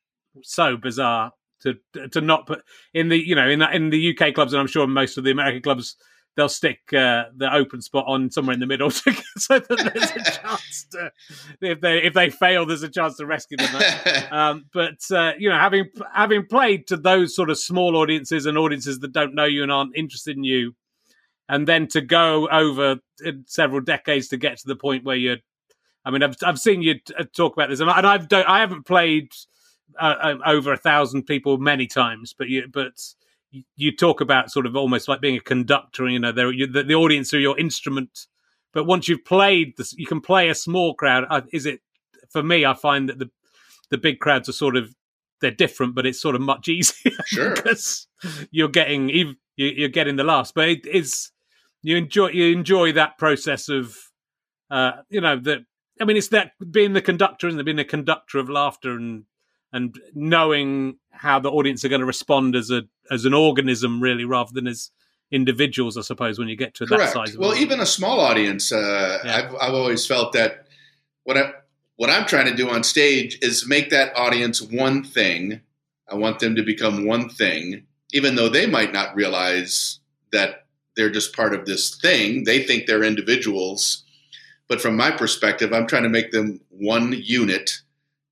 [0.43, 1.77] so bizarre to
[2.11, 4.67] to not put in the you know in the, in the UK clubs and I'm
[4.67, 5.95] sure most of the American clubs
[6.35, 10.11] they'll stick uh, the open spot on somewhere in the middle to, so that there's
[10.11, 11.11] a chance to
[11.61, 15.49] if they if they fail there's a chance to rescue them um, but uh, you
[15.49, 19.45] know having having played to those sort of small audiences and audiences that don't know
[19.45, 20.73] you and aren't interested in you
[21.49, 22.97] and then to go over
[23.45, 25.37] several decades to get to the point where you're
[26.05, 28.85] I mean I've I've seen you uh, talk about this and I've don't, I haven't
[28.85, 29.31] played
[29.99, 32.93] uh, um, over a thousand people many times but you but
[33.75, 36.07] you talk about sort of almost like being a conductor.
[36.07, 38.27] You know, the, the audience are your instrument,
[38.73, 41.25] but once you've played, this, you can play a small crowd.
[41.51, 41.81] Is it
[42.29, 42.65] for me?
[42.65, 43.29] I find that the
[43.89, 44.93] the big crowds are sort of
[45.39, 47.55] they're different, but it's sort of much easier sure.
[47.55, 48.07] because
[48.51, 49.09] you're getting
[49.55, 50.53] you're getting the last.
[50.53, 51.31] But it is
[51.81, 53.97] you enjoy you enjoy that process of
[54.69, 55.59] uh, you know that.
[55.99, 59.23] I mean, it's that being the conductor and being a conductor of laughter and
[59.73, 64.25] and knowing how the audience are going to respond as a as an organism, really,
[64.25, 64.91] rather than as
[65.31, 67.13] individuals, I suppose, when you get to Correct.
[67.13, 67.37] that size.
[67.37, 69.35] Well, even a small audience, uh, yeah.
[69.35, 70.67] I've, I've always felt that
[71.23, 71.53] what I
[71.97, 75.61] what I'm trying to do on stage is make that audience one thing.
[76.09, 79.99] I want them to become one thing, even though they might not realize
[80.31, 80.66] that
[80.97, 82.43] they're just part of this thing.
[82.43, 84.03] They think they're individuals.
[84.67, 87.81] But from my perspective, I'm trying to make them one unit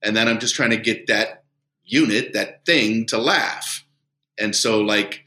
[0.01, 1.45] and then I'm just trying to get that
[1.85, 3.85] unit, that thing to laugh.
[4.37, 5.23] And so, like,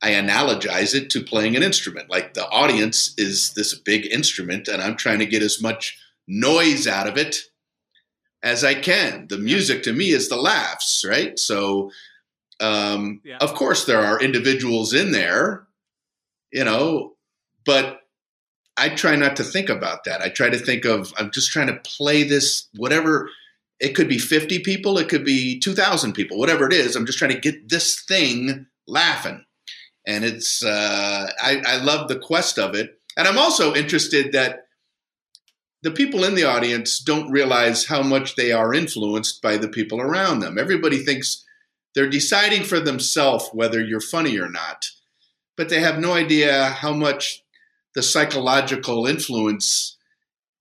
[0.00, 2.08] I analogize it to playing an instrument.
[2.08, 6.86] Like, the audience is this big instrument, and I'm trying to get as much noise
[6.86, 7.40] out of it
[8.42, 9.26] as I can.
[9.28, 11.38] The music to me is the laughs, right?
[11.38, 11.90] So,
[12.60, 13.38] Um, yeah.
[13.40, 15.66] Of course, there are individuals in there,
[16.52, 17.14] you know,
[17.64, 18.00] but
[18.76, 20.22] I try not to think about that.
[20.22, 23.28] I try to think of I'm just trying to play this whatever
[23.82, 26.94] it could be 50 people, it could be 2,000 people, whatever it is.
[26.94, 29.44] I'm just trying to get this thing laughing.
[30.06, 33.00] And it's, uh, I, I love the quest of it.
[33.16, 34.66] And I'm also interested that
[35.82, 40.00] the people in the audience don't realize how much they are influenced by the people
[40.00, 40.58] around them.
[40.58, 41.44] Everybody thinks
[41.94, 44.86] they're deciding for themselves whether you're funny or not,
[45.62, 47.44] but they have no idea how much
[47.94, 49.96] the psychological influence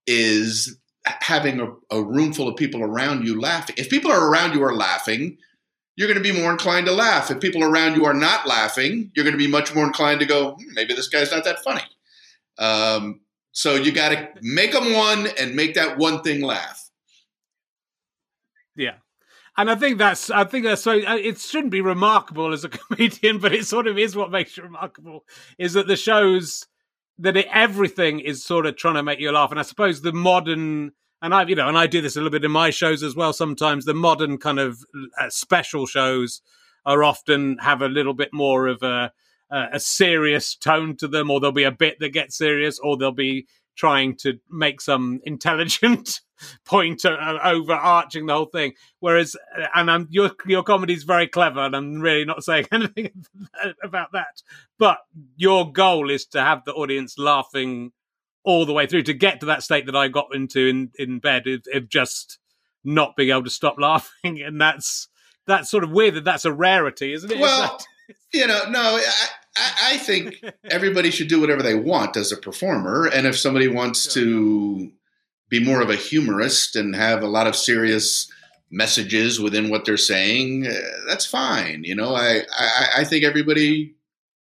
[0.05, 3.73] is having a, a, room full of people around you laughing.
[3.79, 5.39] If people are around you are laughing,
[5.95, 7.31] you're going to be more inclined to laugh.
[7.31, 10.27] If people around you are not laughing, you're going to be much more inclined to
[10.27, 11.81] go, hmm, maybe this guy's not that funny.
[12.59, 13.21] Um,
[13.53, 16.91] so you got to make them one and make that one thing laugh.
[18.75, 18.97] Yeah.
[19.57, 22.69] And I think that's, I think that's so, uh, it shouldn't be remarkable as a
[22.69, 25.25] comedian, but it sort of is what makes it remarkable
[25.57, 26.67] is that the shows
[27.19, 29.51] that it, everything is sort of trying to make you laugh.
[29.51, 32.31] And I suppose the modern, and I, you know, and I do this a little
[32.31, 33.33] bit in my shows as well.
[33.33, 34.83] Sometimes the modern kind of
[35.19, 36.41] uh, special shows
[36.85, 39.11] are often have a little bit more of a,
[39.51, 43.11] a serious tone to them, or there'll be a bit that gets serious, or they'll
[43.11, 46.21] be trying to make some intelligent
[46.65, 48.73] point uh, overarching the whole thing.
[48.99, 52.67] Whereas, uh, and I'm, your your comedy is very clever, and I'm really not saying
[52.71, 53.25] anything
[53.83, 54.41] about that.
[54.77, 54.99] But
[55.35, 57.91] your goal is to have the audience laughing
[58.43, 61.19] all the way through to get to that state that I got into in in
[61.19, 62.39] bed of, of just
[62.83, 65.07] not being able to stop laughing, and that's
[65.47, 67.39] that's sort of weird that that's a rarity, isn't it?
[67.39, 67.79] Well,
[68.33, 68.99] you know, no.
[69.57, 73.67] I, I, think everybody should do whatever they want as a performer, and if somebody
[73.67, 74.91] wants to
[75.51, 78.31] be more of a humorist and have a lot of serious
[78.71, 80.73] messages within what they're saying, uh,
[81.07, 81.83] that's fine.
[81.83, 83.93] You know, I, I, I think everybody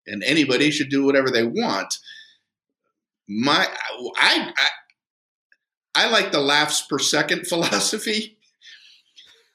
[0.06, 1.98] and anybody should do whatever they want.
[3.28, 3.68] My,
[4.18, 4.68] I, I,
[5.96, 8.38] I like the laughs per second philosophy.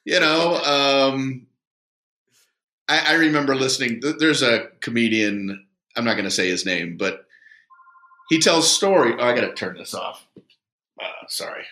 [0.04, 1.46] You know, um,
[2.88, 4.02] I, I remember listening.
[4.18, 5.66] There's a comedian.
[5.96, 7.26] I'm not going to say his name, but
[8.28, 9.14] he tells story.
[9.16, 10.26] Oh, I got to turn this off.
[11.00, 11.64] Uh, sorry.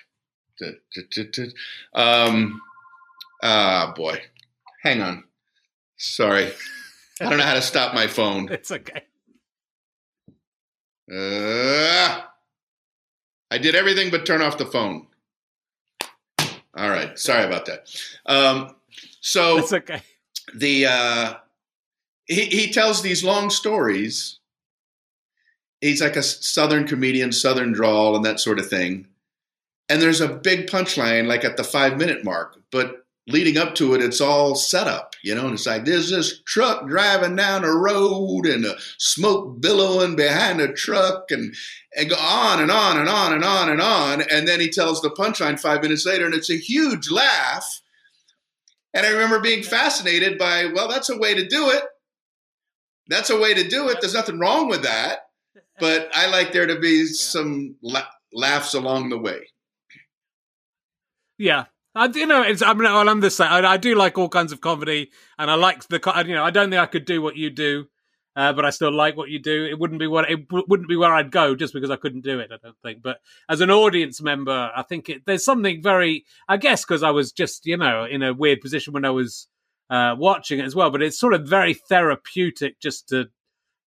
[1.95, 2.61] Um,
[3.43, 4.21] ah, boy.
[4.83, 5.25] Hang on.
[5.97, 6.53] Sorry.
[7.21, 8.49] I don't know how to stop my phone.
[8.53, 9.05] It's okay.
[11.13, 12.23] Uh,
[13.51, 15.07] I did everything but turn off the phone.
[16.75, 17.19] All right.
[17.19, 17.95] Sorry about that.
[18.25, 18.75] Um,
[19.21, 20.03] so it's okay.
[20.55, 21.35] The uh,
[22.25, 24.39] he he tells these long stories.
[25.81, 29.09] He's like a southern comedian, southern drawl, and that sort of thing
[29.93, 33.95] and there's a big punchline like at the five minute mark but leading up to
[33.95, 37.63] it it's all set up you know and it's like there's this truck driving down
[37.63, 41.55] a road and a smoke billowing behind a truck and
[41.97, 44.23] and go on and on and on and on and on.
[44.23, 47.83] And then he tells the punchline five minutes later and it's a huge laugh.
[48.95, 51.85] And i remember being fascinated by well that's a way to do it.
[53.09, 53.99] That's a way to do it.
[54.01, 55.21] There's nothing wrong with that.
[55.81, 59.52] But i like there to be some la- laughs along the way
[61.39, 61.67] yeah.
[61.95, 63.49] I, you know, it's, I mean, I'm same.
[63.49, 66.51] I, I, do like all kinds of comedy, and I like the, you know, I
[66.51, 67.87] don't think I could do what you do,
[68.35, 69.67] uh, but I still like what you do.
[69.67, 72.41] It wouldn't be what it wouldn't be where I'd go just because I couldn't do
[72.41, 72.51] it.
[72.51, 73.03] I don't think.
[73.03, 73.19] But
[73.49, 77.31] as an audience member, I think it, there's something very, I guess, because I was
[77.31, 79.49] just, you know, in a weird position when I was
[79.91, 80.91] uh, watching it as well.
[80.91, 83.27] But it's sort of very therapeutic just to,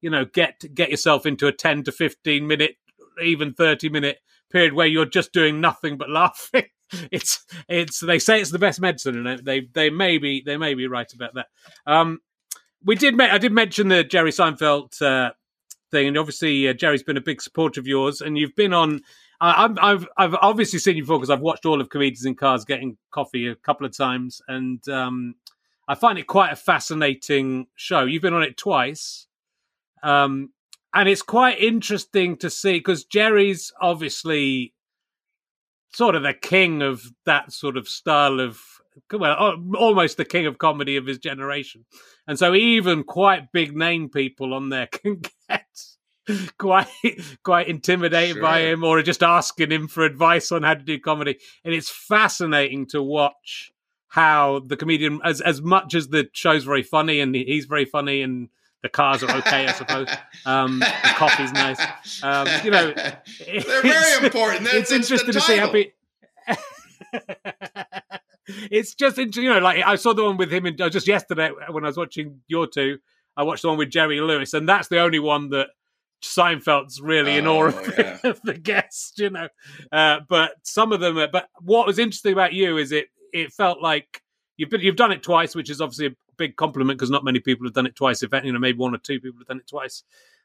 [0.01, 2.75] you know, get get yourself into a 10 to 15 minute,
[3.23, 4.19] even 30 minute
[4.51, 6.65] period where you're just doing nothing but laughing
[7.11, 10.73] it's it's they say it's the best medicine, and they they may be they may
[10.73, 11.47] be right about that.
[11.85, 12.19] Um,
[12.83, 15.31] we did I did mention the Jerry Seinfeld uh,
[15.91, 19.01] thing, and obviously uh, Jerry's been a big supporter of yours, and you've been on.
[19.41, 22.63] Uh, I've I've obviously seen you before because I've watched all of comedians in cars
[22.63, 25.35] getting coffee a couple of times, and um,
[25.87, 28.05] I find it quite a fascinating show.
[28.05, 29.27] You've been on it twice,
[30.03, 30.51] um,
[30.93, 34.74] and it's quite interesting to see because Jerry's obviously
[35.93, 38.61] sort of the king of that sort of style of
[39.11, 41.85] well, almost the king of comedy of his generation.
[42.27, 45.65] And so even quite big name people on there can get
[46.57, 46.87] quite
[47.43, 48.41] quite intimidated sure.
[48.41, 51.37] by him or just asking him for advice on how to do comedy.
[51.63, 53.71] And it's fascinating to watch
[54.07, 58.21] how the comedian as as much as the show's very funny and he's very funny
[58.21, 58.49] and
[58.85, 60.07] the cars are okay, I suppose.
[60.45, 61.81] Um, the coffee's nice.
[62.21, 62.93] Um, you know,
[63.47, 64.67] they're very important.
[64.71, 65.91] It's interesting to see how people.
[68.47, 71.49] it's just interesting, you know, like I saw the one with him uh, just yesterday
[71.71, 72.99] when I was watching your two.
[73.35, 75.69] I watched the one with Jerry Lewis, and that's the only one that
[76.23, 78.19] Seinfeld's really oh, in awe oh, yeah.
[78.23, 79.47] of the guests, you know.
[79.91, 83.51] Uh, but some of them, are, but what was interesting about you is it it
[83.51, 84.21] felt like
[84.57, 87.65] you've been, you've done it twice, which is obviously big compliment because not many people
[87.65, 88.23] have done it twice.
[88.23, 90.03] If you know, maybe one or two people have done it twice.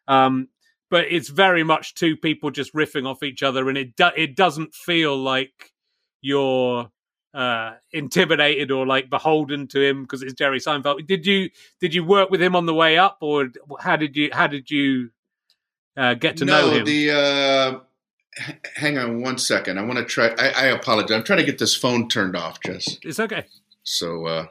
[0.08, 0.48] Um,
[0.90, 4.34] but it's very much two people just riffing off each other, and it do- it
[4.36, 5.72] doesn't feel like
[6.20, 6.90] you're
[7.32, 11.06] uh, intimidated or like beholden to him because it's Jerry Seinfeld.
[11.06, 11.50] Did you
[11.80, 13.48] did you work with him on the way up, or
[13.78, 15.10] how did you how did you
[15.96, 16.84] uh, get to no, know him?
[16.84, 17.80] The uh,
[18.74, 19.78] hang on one second.
[19.78, 20.34] I want to try.
[20.38, 21.16] I, I, apologize.
[21.16, 22.98] I'm trying to get this phone turned off, Jess.
[23.02, 23.44] It's okay.
[23.82, 24.46] So, uh,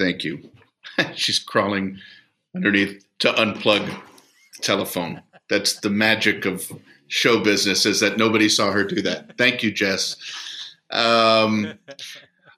[0.00, 0.50] thank you.
[1.14, 1.98] She's crawling
[2.56, 3.88] underneath to unplug
[4.62, 5.22] telephone.
[5.48, 6.72] That's the magic of
[7.08, 9.36] show business is that nobody saw her do that.
[9.36, 10.16] Thank you, Jess.
[10.90, 11.72] Um,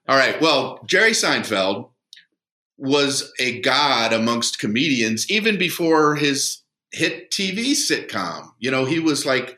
[0.09, 0.41] all right.
[0.41, 1.89] Well, Jerry Seinfeld
[2.79, 6.59] was a god amongst comedians even before his
[6.93, 8.51] hit TV sitcom.
[8.59, 9.57] You know, he was like,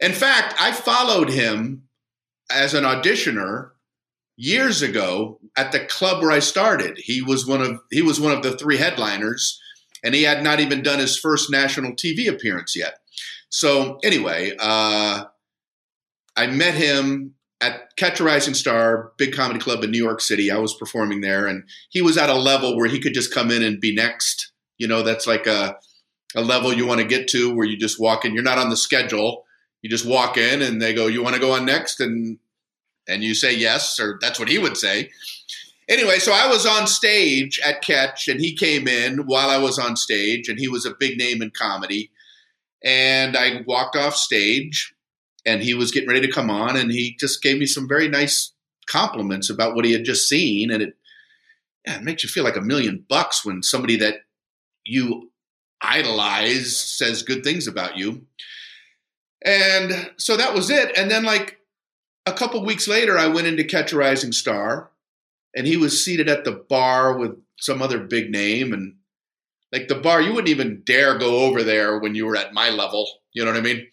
[0.00, 1.84] in fact, I followed him
[2.50, 3.70] as an auditioner
[4.38, 6.96] years ago at the club where I started.
[6.96, 9.60] He was one of he was one of the three headliners,
[10.02, 13.00] and he had not even done his first national TV appearance yet.
[13.50, 15.24] So anyway, uh,
[16.36, 20.50] I met him at Catch a Rising Star, big comedy club in New York City.
[20.50, 23.50] I was performing there, and he was at a level where he could just come
[23.50, 24.52] in and be next.
[24.78, 25.76] You know, that's like a
[26.36, 28.34] a level you want to get to where you just walk in.
[28.34, 29.44] You're not on the schedule.
[29.82, 32.38] You just walk in, and they go, "You want to go on next?" and
[33.08, 35.10] and you say yes, or that's what he would say.
[35.88, 39.78] Anyway, so I was on stage at Catch, and he came in while I was
[39.78, 42.10] on stage, and he was a big name in comedy.
[42.84, 44.94] And I walked off stage,
[45.46, 48.08] and he was getting ready to come on, and he just gave me some very
[48.08, 48.52] nice
[48.86, 50.94] compliments about what he had just seen, and it
[51.86, 54.16] yeah, it makes you feel like a million bucks when somebody that
[54.84, 55.30] you
[55.80, 58.26] idolize says good things about you.
[59.44, 60.96] And so that was it.
[60.98, 61.57] And then, like
[62.28, 64.90] a couple weeks later, I went into Catch a Rising Star,
[65.56, 68.72] and he was seated at the bar with some other big name.
[68.72, 68.96] And
[69.72, 72.70] like the bar, you wouldn't even dare go over there when you were at my
[72.70, 73.08] level.
[73.32, 73.86] You know what I mean?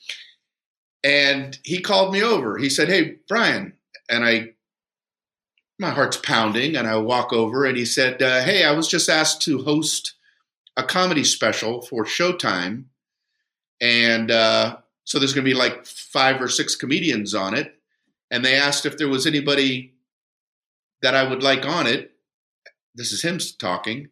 [1.03, 2.57] And he called me over.
[2.57, 3.73] He said, Hey, Brian.
[4.09, 4.49] And I,
[5.79, 9.09] my heart's pounding, and I walk over, and he said, uh, Hey, I was just
[9.09, 10.13] asked to host
[10.77, 12.85] a comedy special for Showtime,
[13.81, 17.74] and uh, so there's going to be like five or six comedians on it.
[18.35, 19.93] And they asked if there was anybody
[21.01, 22.11] that I would like on it.
[22.93, 24.09] This is him talking,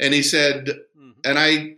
[0.00, 1.20] and he said, mm-hmm.
[1.24, 1.76] and I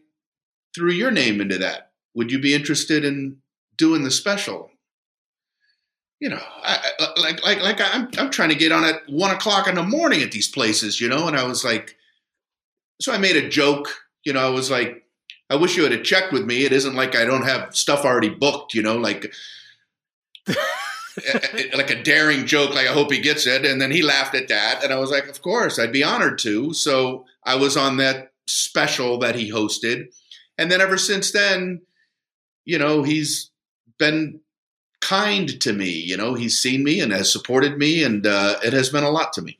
[0.74, 1.90] threw your name into that.
[2.14, 3.36] Would you be interested in
[3.76, 4.70] doing the special?
[6.20, 6.78] You know, I,
[7.20, 10.22] like like like I'm I'm trying to get on at one o'clock in the morning
[10.22, 11.96] at these places, you know, and I was like,
[12.98, 13.88] so I made a joke.
[14.24, 15.04] You know, I was like,
[15.50, 16.64] I wish you had checked with me.
[16.64, 18.72] It isn't like I don't have stuff already booked.
[18.72, 19.34] You know, like.
[21.74, 23.64] like a daring joke, like I hope he gets it.
[23.64, 24.82] And then he laughed at that.
[24.82, 26.72] And I was like, of course, I'd be honored to.
[26.72, 30.14] So I was on that special that he hosted.
[30.56, 31.82] And then ever since then,
[32.64, 33.50] you know, he's
[33.98, 34.40] been
[35.00, 35.90] kind to me.
[35.90, 39.10] You know, he's seen me and has supported me, and uh, it has meant a
[39.10, 39.58] lot to me.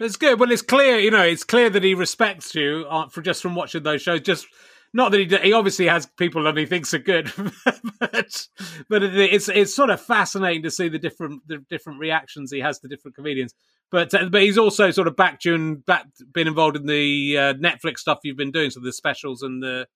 [0.00, 0.40] It's good.
[0.40, 3.54] Well, it's clear, you know, it's clear that he respects you uh, for just from
[3.54, 4.20] watching those shows.
[4.22, 4.46] Just
[4.94, 7.32] not that he he obviously has people that he thinks are good,
[8.00, 8.48] but
[8.88, 12.78] but it's it's sort of fascinating to see the different the different reactions he has
[12.80, 13.54] to different comedians.
[13.90, 17.36] But uh, but he's also sort of backed you and back, been involved in the
[17.38, 19.86] uh, Netflix stuff you've been doing, so the specials and the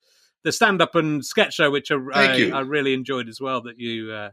[0.45, 3.63] the stand up and sketch show, which I, I, I, really enjoyed as well.
[3.63, 4.31] That you uh,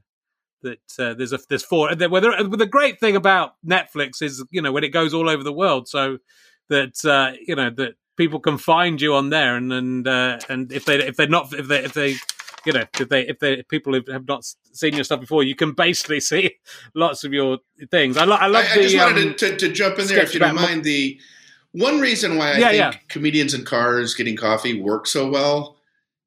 [0.62, 1.93] that uh, there's a there's four.
[1.95, 5.54] Whether the great thing about Netflix is you know when it goes all over the
[5.54, 6.19] world, so
[6.69, 10.71] that uh, you know that people can find you on there, and and uh, and
[10.71, 12.15] if they if they're not if they if they
[12.65, 15.56] you know if they if they if people have not seen your stuff before, you
[15.56, 16.56] can basically see
[16.93, 17.60] lots of your
[17.91, 18.17] things.
[18.17, 18.65] I, lo- I love.
[18.69, 20.84] I, I just wanted um, to, to, jump in there if you don't mind.
[20.84, 21.20] The
[21.72, 22.99] one reason why I yeah, think yeah.
[23.09, 25.78] comedians in cars getting coffee work so well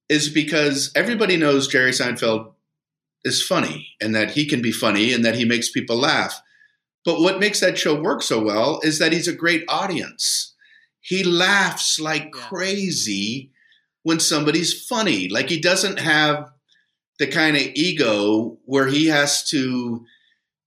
[0.08, 2.52] is because everybody knows Jerry Seinfeld
[3.24, 6.40] is funny and that he can be funny and that he makes people laugh.
[7.04, 10.54] But what makes that show work so well is that he's a great audience.
[11.06, 12.30] He laughs like yeah.
[12.48, 13.50] crazy
[14.02, 15.28] when somebody's funny.
[15.28, 16.50] Like he doesn't have
[17.18, 20.04] the kind of ego where he has to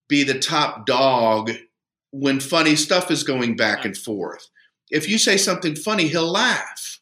[0.08, 1.52] be the top dog
[2.12, 4.50] when funny stuff is going back and forth.
[4.90, 7.00] If you say something funny, he'll laugh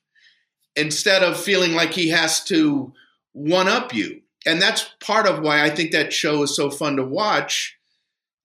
[0.76, 2.94] instead of feeling like he has to
[3.34, 6.96] one up you and that's part of why I think that show is so fun
[6.96, 7.78] to watch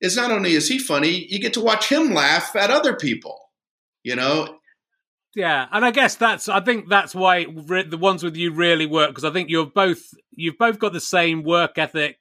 [0.00, 3.38] is not only is he funny, you get to watch him laugh at other people.
[4.02, 4.58] You know,
[5.34, 8.86] yeah, and I guess that's I think that's why re- the ones with you really
[8.86, 12.18] work because I think you're both you've both got the same work ethic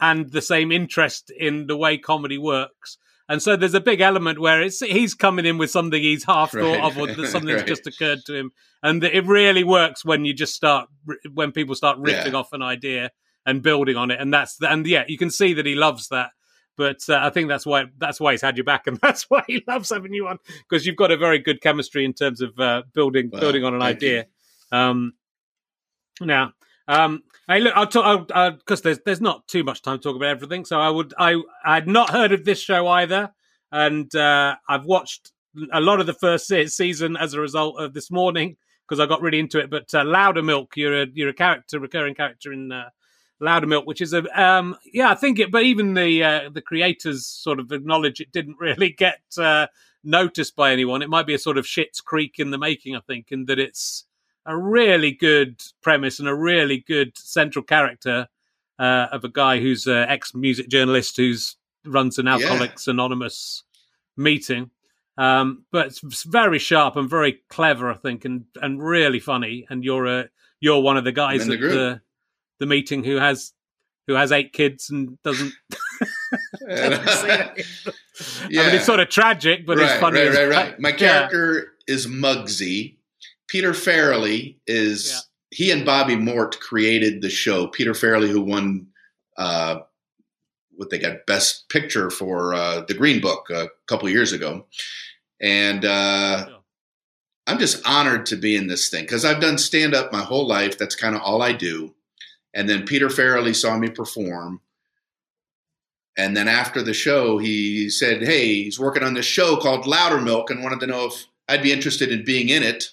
[0.00, 2.98] and the same interest in the way comedy works.
[3.28, 6.50] And so there's a big element where it's he's coming in with something he's half
[6.50, 7.58] thought of or something right.
[7.58, 8.50] that's just occurred to him,
[8.82, 10.88] and it really works when you just start
[11.32, 12.38] when people start riffing yeah.
[12.38, 13.10] off an idea
[13.46, 16.30] and building on it, and that's and yeah, you can see that he loves that.
[16.76, 19.42] But uh, I think that's why that's why he's had you back, and that's why
[19.46, 22.58] he loves having you on because you've got a very good chemistry in terms of
[22.58, 24.26] uh, building well, building on an idea.
[24.72, 25.14] Um,
[26.20, 26.52] now,
[26.88, 30.28] um, hey, look, I'll talk because there's there's not too much time to talk about
[30.28, 30.64] everything.
[30.64, 33.30] So I would I I had not heard of this show either,
[33.72, 35.32] and uh, I've watched
[35.72, 38.56] a lot of the first season as a result of this morning
[38.88, 39.70] because I got really into it.
[39.70, 42.90] But uh, Loudermilk, you're a you're a character, recurring character in uh,
[43.40, 45.50] Loudermilk, which is a um, yeah, I think it.
[45.50, 49.66] But even the uh, the creators sort of acknowledge it didn't really get uh,
[50.04, 51.02] noticed by anyone.
[51.02, 53.58] It might be a sort of Schitt's Creek in the making, I think, in that
[53.58, 54.04] it's
[54.46, 58.28] a really good premise and a really good central character
[58.78, 62.92] uh, of a guy who's an ex music journalist who's runs an Alcoholics yeah.
[62.92, 63.64] Anonymous
[64.16, 64.70] meeting.
[65.16, 69.66] Um, but it's very sharp and very clever, I think, and and really funny.
[69.68, 70.28] And you're a
[70.60, 72.00] you're one of the guys in the at the
[72.60, 73.52] the meeting who has
[74.06, 75.52] who has eight kids and doesn't.
[76.68, 77.58] doesn't
[78.48, 78.62] yeah.
[78.62, 80.20] I mean, it's sort of tragic, but right, it's funny.
[80.20, 80.80] Right, right, right.
[80.80, 81.94] My character yeah.
[81.94, 82.96] is Muggsy.
[83.48, 85.56] Peter Farrelly is yeah.
[85.56, 87.66] he and Bobby Mort created the show.
[87.66, 88.86] Peter Farrelly, who won
[89.36, 89.80] uh,
[90.76, 94.66] what they got Best Picture for uh, the Green Book a couple years ago,
[95.40, 96.46] and uh,
[97.46, 100.46] I'm just honored to be in this thing because I've done stand up my whole
[100.46, 100.78] life.
[100.78, 101.94] That's kind of all I do.
[102.54, 104.60] And then Peter Farrelly saw me perform.
[106.16, 110.50] And then after the show, he said, Hey, he's working on this show called Loudermilk
[110.50, 112.90] and wanted to know if I'd be interested in being in it.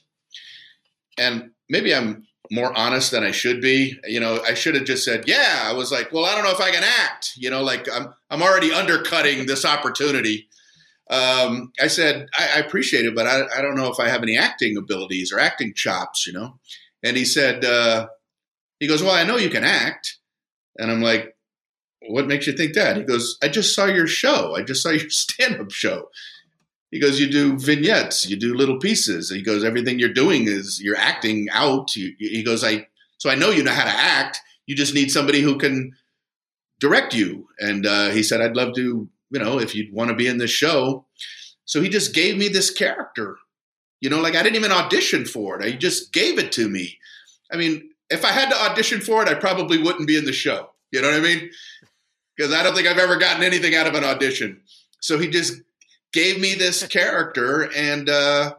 [1.17, 3.99] And maybe I'm more honest than I should be.
[4.05, 6.51] You know, I should have just said, "Yeah." I was like, "Well, I don't know
[6.51, 10.47] if I can act." You know, like I'm I'm already undercutting this opportunity
[11.09, 14.23] um, I said, I, I, appreciate it, but I, I, don't know if I have
[14.23, 16.59] any acting abilities or acting chops, you know?
[17.01, 18.07] And he said, uh,
[18.79, 20.17] he goes, Well, I know you can act.
[20.77, 21.35] And I'm like,
[22.07, 22.97] What makes you think that?
[22.97, 24.55] He goes, I just saw your show.
[24.55, 26.09] I just saw your stand up show.
[26.91, 29.29] He goes, You do vignettes, you do little pieces.
[29.29, 31.91] He goes, Everything you're doing is you're acting out.
[31.91, 34.39] he goes, I, so I know you know how to act.
[34.65, 35.95] You just need somebody who can
[36.79, 37.47] direct you.
[37.59, 40.37] And uh, he said, I'd love to you know, if you'd want to be in
[40.37, 41.05] this show.
[41.65, 43.37] So he just gave me this character.
[43.99, 45.65] You know, like I didn't even audition for it.
[45.65, 46.97] He just gave it to me.
[47.51, 50.33] I mean, if I had to audition for it, I probably wouldn't be in the
[50.33, 50.69] show.
[50.91, 51.49] You know what I mean?
[52.35, 54.61] Because I don't think I've ever gotten anything out of an audition.
[55.01, 55.53] So he just
[56.13, 58.55] gave me this character, and uh,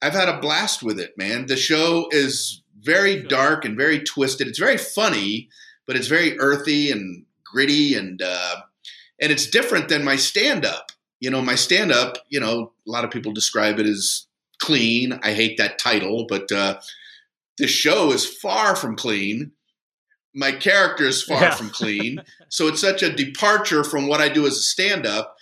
[0.00, 1.46] I've had a blast with it, man.
[1.46, 4.48] The show is very dark and very twisted.
[4.48, 5.48] It's very funny,
[5.86, 8.56] but it's very earthy and gritty and uh,
[9.20, 10.92] and it's different than my stand up.
[11.20, 14.26] You know, my stand up, you know, a lot of people describe it as
[14.60, 15.18] clean.
[15.22, 16.80] I hate that title, but uh,
[17.60, 19.52] this show is far from clean.
[20.34, 21.54] My character is far yeah.
[21.54, 22.22] from clean.
[22.48, 25.36] so it's such a departure from what I do as a stand up,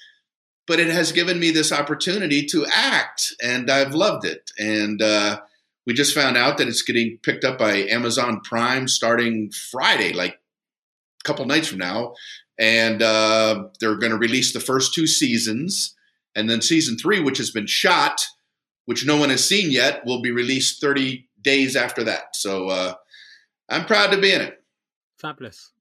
[0.67, 4.51] but it has given me this opportunity to act, and I've loved it.
[4.59, 5.41] And uh,
[5.87, 10.35] we just found out that it's getting picked up by Amazon Prime starting Friday, like
[10.35, 12.13] a couple nights from now
[12.59, 15.95] and uh, they're going to release the first two seasons,
[16.35, 18.27] and then season three, which has been shot,
[18.87, 22.37] which no one has seen yet, will be released 30 days after that.
[22.37, 22.95] So uh,
[23.71, 24.63] I'm proud to be in it.
[25.17, 25.73] Fabulous.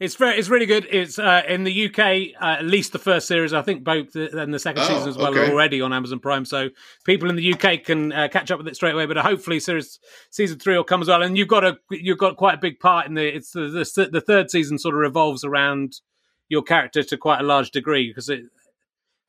[0.00, 0.88] It's very, it's really good.
[0.90, 3.52] It's uh, in the UK, uh, at least the first series.
[3.52, 5.46] I think both and the second oh, season as well okay.
[5.46, 6.44] are already on Amazon Prime.
[6.44, 6.70] So
[7.04, 9.06] people in the UK can uh, catch up with it straight away.
[9.06, 11.22] But hopefully, series season three will come as well.
[11.22, 13.36] And you've got a you've got quite a big part in the.
[13.36, 16.00] It's the the, the third season sort of revolves around
[16.48, 18.42] your character to quite a large degree because it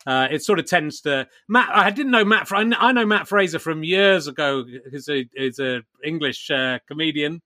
[0.05, 1.69] uh, it sort of tends to Matt.
[1.73, 2.47] I didn't know Matt.
[2.51, 4.65] I know Matt Fraser from years ago.
[4.91, 7.41] He's a he's a English uh, comedian,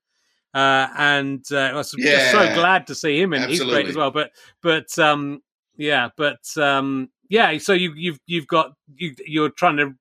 [0.54, 2.12] uh, and uh, I was yeah.
[2.12, 3.66] just so glad to see him, and Absolutely.
[3.66, 4.12] he's great as well.
[4.12, 4.32] But
[4.62, 5.42] but um,
[5.76, 7.58] yeah, but um, yeah.
[7.58, 9.94] So you you've you've got you you're trying to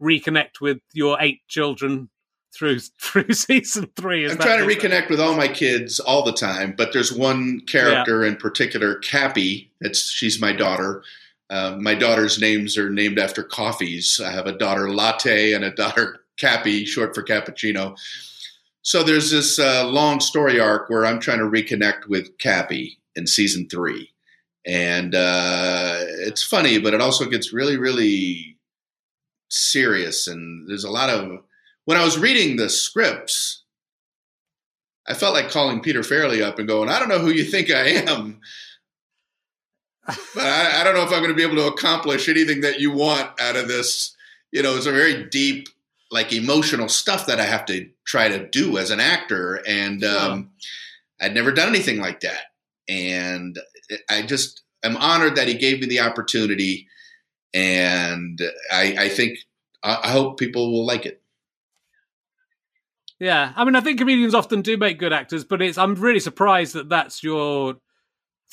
[0.00, 2.08] reconnect with your eight children
[2.54, 4.30] through through season three.
[4.30, 8.22] I'm trying to reconnect with all my kids all the time, but there's one character
[8.22, 8.30] yeah.
[8.30, 9.72] in particular, Cappy.
[9.80, 11.02] It's she's my daughter.
[11.50, 14.20] Uh, my daughter's names are named after coffees.
[14.20, 17.96] I have a daughter Latte and a daughter Cappy, short for cappuccino.
[18.82, 23.26] So there's this uh, long story arc where I'm trying to reconnect with Cappy in
[23.26, 24.10] season three.
[24.66, 28.56] and uh, it's funny, but it also gets really, really
[29.50, 30.26] serious.
[30.26, 31.40] And there's a lot of
[31.84, 33.62] when I was reading the scripts,
[35.06, 37.70] I felt like calling Peter Farrelly up and going, "I don't know who you think
[37.70, 38.40] I am."
[40.06, 42.80] But I, I, don't know if I'm going to be able to accomplish anything that
[42.80, 44.14] you want out of this.
[44.52, 45.68] You know, it's a very deep,
[46.10, 50.50] like emotional stuff that I have to try to do as an actor, and um,
[51.20, 52.42] I'd never done anything like that.
[52.88, 53.58] And
[54.10, 56.86] I just am honored that he gave me the opportunity,
[57.54, 58.40] and
[58.70, 59.38] I, I think
[59.82, 61.20] I hope people will like it.
[63.20, 66.20] Yeah, I mean, I think comedians often do make good actors, but it's I'm really
[66.20, 67.76] surprised that that's your.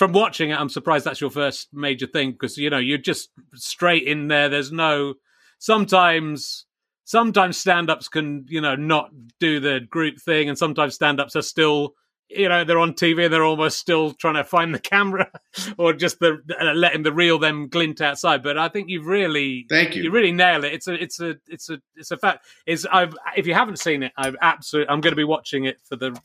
[0.02, 3.30] From watching it, I'm surprised that's your first major thing because you know you're just
[3.54, 4.50] straight in there.
[4.50, 5.14] There's no.
[5.60, 6.66] Sometimes,
[7.04, 11.94] sometimes stand-ups can you know not do the group thing, and sometimes stand-ups are still
[12.30, 15.30] you know they're on TV and they're almost still trying to find the camera
[15.78, 18.42] or just the uh, letting the real them glint outside.
[18.42, 20.74] But I think you've really, thank you, you really nail it.
[20.74, 22.48] It's a, it's a, it's a, it's a fact.
[22.66, 25.80] Is I've if you haven't seen it, I've absolutely I'm going to be watching it
[25.88, 26.20] for the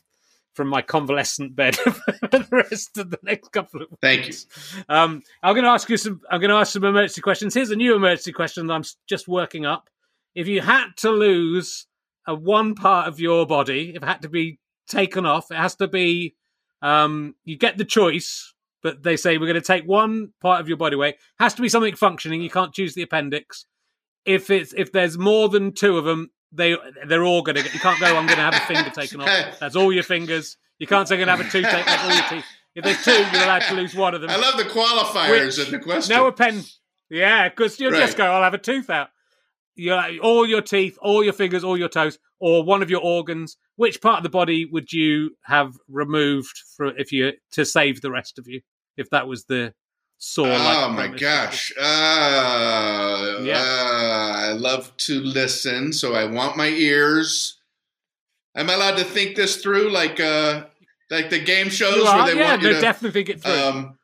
[0.57, 1.91] from my convalescent bed for
[2.29, 3.99] the rest of the next couple of weeks.
[4.01, 4.83] Thank you.
[4.89, 6.19] Um, I'm going to ask you some.
[6.29, 7.53] I'm going to ask some emergency questions.
[7.53, 9.89] Here's a new emergency question that I'm just working up.
[10.35, 11.87] If you had to lose
[12.27, 15.51] a one part of your body, if it had to be taken off.
[15.51, 16.35] It has to be
[16.81, 20.67] um, you get the choice, but they say we're going to take one part of
[20.67, 21.15] your body weight.
[21.39, 22.41] Has to be something functioning.
[22.41, 23.65] You can't choose the appendix.
[24.25, 26.75] If it's if there's more than two of them, they
[27.07, 27.73] they're all going to get.
[27.73, 28.07] You can't go.
[28.07, 29.27] I'm going to have a finger taken off.
[29.59, 30.57] That's all your fingers.
[30.79, 31.93] You can't say I'm going to have a tooth taken.
[31.93, 32.45] off all your teeth.
[32.75, 34.29] If there's two, you're allowed to lose one of them.
[34.29, 36.15] I love the qualifiers Which, in the question.
[36.15, 36.69] No append.
[37.09, 38.01] Yeah, because you'll right.
[38.01, 38.25] just go.
[38.25, 39.09] I'll have a tooth out.
[39.75, 43.57] You all your teeth, all your fingers, all your toes or one of your organs,
[43.75, 48.11] which part of the body would you have removed for if you to save the
[48.11, 48.61] rest of you?
[48.95, 49.73] If that was the
[50.17, 50.45] saw.
[50.45, 51.71] Oh my gosh!
[51.79, 53.59] Uh, yeah.
[53.59, 57.59] Uh, I love to listen, so I want my ears.
[58.55, 60.65] Am I allowed to think this through, like uh,
[61.09, 63.53] like the game shows where they yeah, want you no, to definitely think it through.
[63.53, 63.97] Um,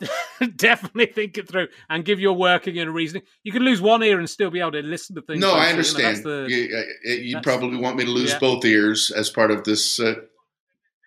[0.56, 3.22] definitely think it through and give your working and reasoning.
[3.42, 5.40] You can lose one ear and still be able to listen to things.
[5.40, 6.18] No, I understand.
[6.18, 8.38] You know, the, you, would probably want me to lose yeah.
[8.38, 9.98] both ears as part of this.
[9.98, 10.14] Uh...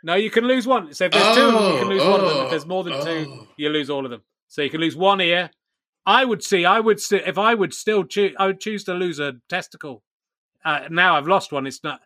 [0.03, 0.93] No, you can lose one.
[0.93, 2.43] So if there's oh, two them, you can lose oh, one of them.
[2.45, 3.05] If there's more than oh.
[3.05, 4.21] two, you lose all of them.
[4.47, 5.51] So you can lose one ear.
[6.05, 6.65] I would see.
[6.65, 8.35] I would see if I would still choose.
[8.39, 10.03] I would choose to lose a testicle.
[10.65, 11.67] Uh, now I've lost one.
[11.67, 12.01] It's not.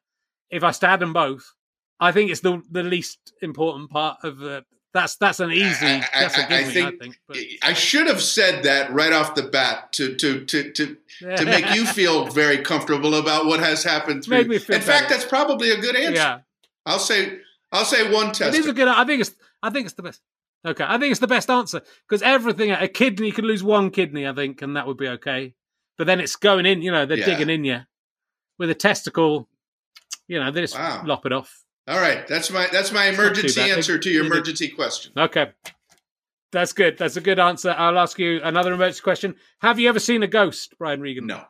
[0.50, 1.54] If I stab them both,
[2.00, 4.66] I think it's the the least important part of the
[4.96, 5.86] that's that's an easy.
[5.86, 7.38] I, that's a I, I think, I think but.
[7.64, 10.98] I should have said that right off the bat to to to to,
[11.36, 14.26] to make you feel very comfortable about what has happened.
[14.28, 14.92] Make me feel In better.
[14.92, 16.14] fact, that's probably a good answer.
[16.14, 16.40] Yeah,
[16.86, 17.40] I'll say
[17.76, 18.56] I'll say one test.
[18.56, 18.88] It is a good.
[18.88, 20.22] I think it's I think it's the best.
[20.66, 23.92] Okay, I think it's the best answer because everything a kidney you could lose one
[23.92, 25.54] kidney, I think, and that would be okay.
[25.98, 26.82] But then it's going in.
[26.82, 27.26] You know, they're yeah.
[27.26, 27.82] digging in you
[28.58, 29.48] with a testicle.
[30.28, 31.04] You know, they just wow.
[31.06, 31.64] lop it off.
[31.88, 35.12] All right, that's my that's my emergency answer to your emergency question.
[35.16, 35.52] Okay.
[36.52, 36.98] That's good.
[36.98, 37.76] That's a good answer.
[37.78, 39.36] I'll ask you another emergency question.
[39.60, 41.28] Have you ever seen a ghost, Brian Regan?
[41.28, 41.44] No.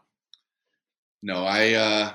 [1.22, 2.12] No, I uh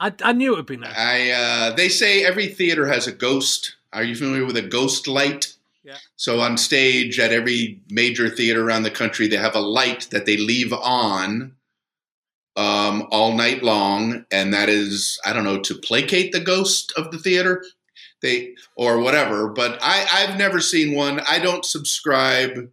[0.00, 0.94] I, I knew it would be nice.
[0.96, 3.76] I uh they say every theater has a ghost.
[3.92, 5.54] Are you familiar with a ghost light?
[5.82, 5.96] Yeah.
[6.16, 10.26] So on stage at every major theater around the country, they have a light that
[10.26, 11.54] they leave on
[12.56, 17.10] um, all night long, and that is I don't know to placate the ghost of
[17.10, 17.64] the theater,
[18.20, 19.48] they or whatever.
[19.48, 21.20] But I, I've never seen one.
[21.28, 22.70] I don't subscribe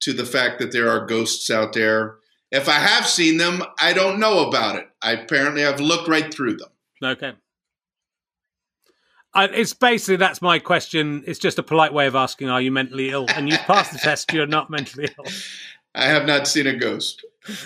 [0.00, 2.16] to the fact that there are ghosts out there.
[2.52, 4.86] If I have seen them, I don't know about it.
[5.00, 6.68] I apparently I've looked right through them.
[7.02, 7.32] Okay.
[9.34, 11.24] I, it's basically that's my question.
[11.26, 13.98] It's just a polite way of asking, "Are you mentally ill?" And you've passed the
[13.98, 14.30] test.
[14.34, 15.24] You're not mentally ill.
[15.94, 17.24] I have not seen a ghost.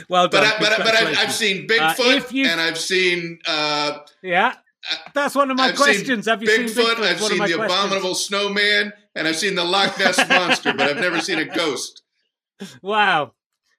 [0.08, 0.44] Well done.
[0.58, 3.40] But, I, but, but I've, I've, seen uh, Bigfoot uh, you, and I've seen.
[3.46, 4.54] Uh, yeah.
[5.14, 6.26] That's one of my I've questions.
[6.26, 7.02] Have you Bigfoot, seen Bigfoot?
[7.02, 7.64] I've seen the questions.
[7.64, 12.02] abominable snowman, and I've seen the Loch Ness monster, but I've never seen a ghost.
[12.80, 13.32] Wow.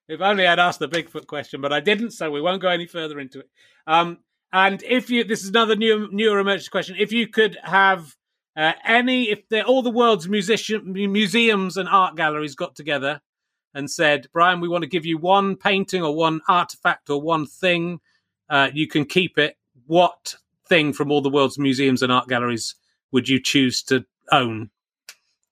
[0.08, 2.86] If only I'd asked the Bigfoot question, but I didn't, so we won't go any
[2.86, 3.50] further into it.
[3.86, 4.20] Um,
[4.54, 6.96] and if you, this is another new, newer emergency question.
[6.98, 8.16] If you could have
[8.56, 13.22] uh, any, if all the world's musician, museums and art galleries got together
[13.74, 17.46] and said, Brian, we want to give you one painting or one artifact or one
[17.46, 18.00] thing.
[18.50, 19.58] Uh, you can keep it.
[19.86, 20.36] What
[20.68, 22.76] thing from all the world's museums and art galleries
[23.12, 24.70] would you choose to own?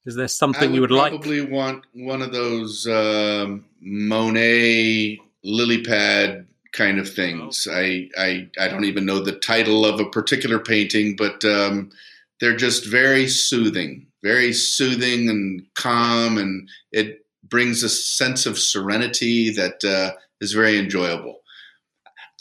[0.06, 1.14] Is there something you would like?
[1.14, 7.68] I probably want one of those um, Monet lily pad kind of things.
[7.70, 7.74] Oh.
[7.74, 11.91] I, I I don't even know the title of a particular painting, but um,
[12.39, 19.51] they're just very soothing very soothing and calm, and it brings a sense of serenity
[19.51, 21.41] that uh, is very enjoyable.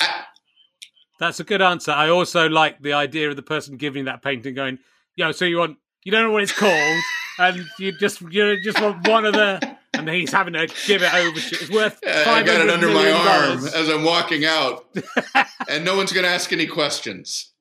[0.01, 0.23] I,
[1.21, 1.93] That's a good answer.
[1.93, 4.79] I also like the idea of the person giving that painting going,
[5.15, 7.03] "Yo, so you want you don't know what it's called,
[7.39, 11.15] and you just you just want one of the." And he's having to give it
[11.15, 12.01] over to It's worth.
[12.05, 14.87] I got it under my arm as I'm walking out,
[15.69, 17.53] and no one's going to ask any questions.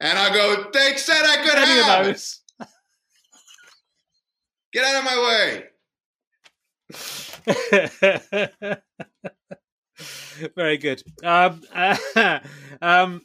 [0.00, 2.12] And I go, "They said I could Any have of it.
[2.12, 2.40] those.
[4.72, 5.64] Get out of my way."
[10.56, 11.02] Very good.
[11.24, 11.62] Um,
[12.82, 13.22] um,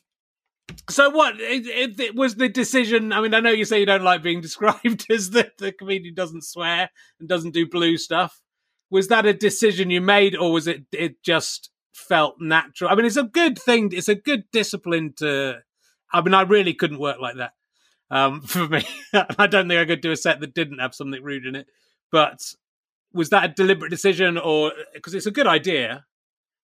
[0.89, 3.13] so what it, it, it was the decision?
[3.13, 6.15] I mean, I know you say you don't like being described as the, the comedian
[6.15, 8.41] doesn't swear and doesn't do blue stuff.
[8.89, 12.89] Was that a decision you made, or was it it just felt natural?
[12.89, 13.91] I mean, it's a good thing.
[13.93, 15.59] It's a good discipline to.
[16.13, 17.53] I mean, I really couldn't work like that.
[18.09, 21.24] Um, for me, I don't think I could do a set that didn't have something
[21.24, 21.67] rude in it.
[22.11, 22.41] But
[23.13, 26.05] was that a deliberate decision, or because it's a good idea,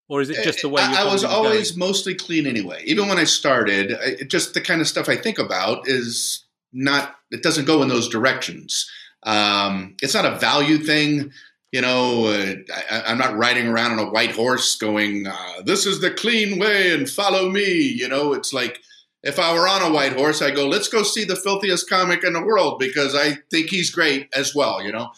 [0.10, 0.96] or is it just the way you?
[0.96, 2.82] I, was always mostly clean anyway.
[2.86, 7.16] Even when I started, I, just the kind of stuff I think about is not.
[7.32, 8.90] It doesn't go in those directions.
[9.24, 11.32] Um, it's not a value thing.
[11.74, 12.56] You know, uh,
[12.90, 16.58] I, am not riding around on a white horse going, uh, "This is the clean
[16.58, 18.80] way and follow me." You know, it's like
[19.24, 22.24] if I were on a white horse, I go, "Let's go see the filthiest comic
[22.24, 25.12] in the world because I think he's great as well." You know,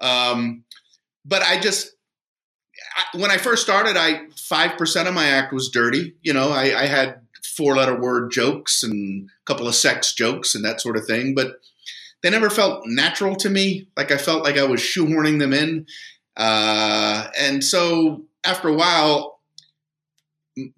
[0.00, 0.62] um,
[1.24, 1.95] but I just
[2.96, 6.14] I, when I first started, I five percent of my act was dirty.
[6.22, 7.20] You know, I, I had
[7.56, 11.34] four letter word jokes and a couple of sex jokes and that sort of thing,
[11.34, 11.60] but
[12.22, 13.88] they never felt natural to me.
[13.96, 15.86] Like I felt like I was shoehorning them in.
[16.36, 19.40] Uh, and so after a while,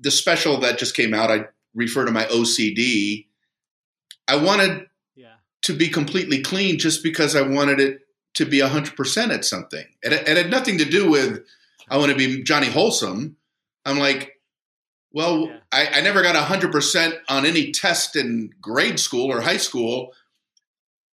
[0.00, 3.26] the special that just came out, I refer to my OCD.
[4.26, 5.34] I wanted Yeah.
[5.62, 8.00] to be completely clean just because I wanted it
[8.34, 9.86] to be 100% at something.
[10.02, 11.44] It, it had nothing to do with,
[11.90, 13.36] I want to be Johnny Wholesome.
[13.84, 14.34] I'm like,
[15.12, 15.58] well, Yeah.
[15.72, 20.12] I, I never got 100% on any test in grade school or high school,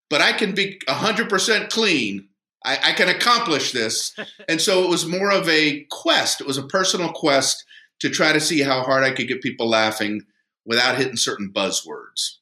[0.09, 2.28] but I can be 100% clean.
[2.63, 4.15] I, I can accomplish this.
[4.49, 6.41] and so it was more of a quest.
[6.41, 7.65] It was a personal quest
[7.99, 10.23] to try to see how hard I could get people laughing
[10.65, 12.38] without hitting certain buzzwords.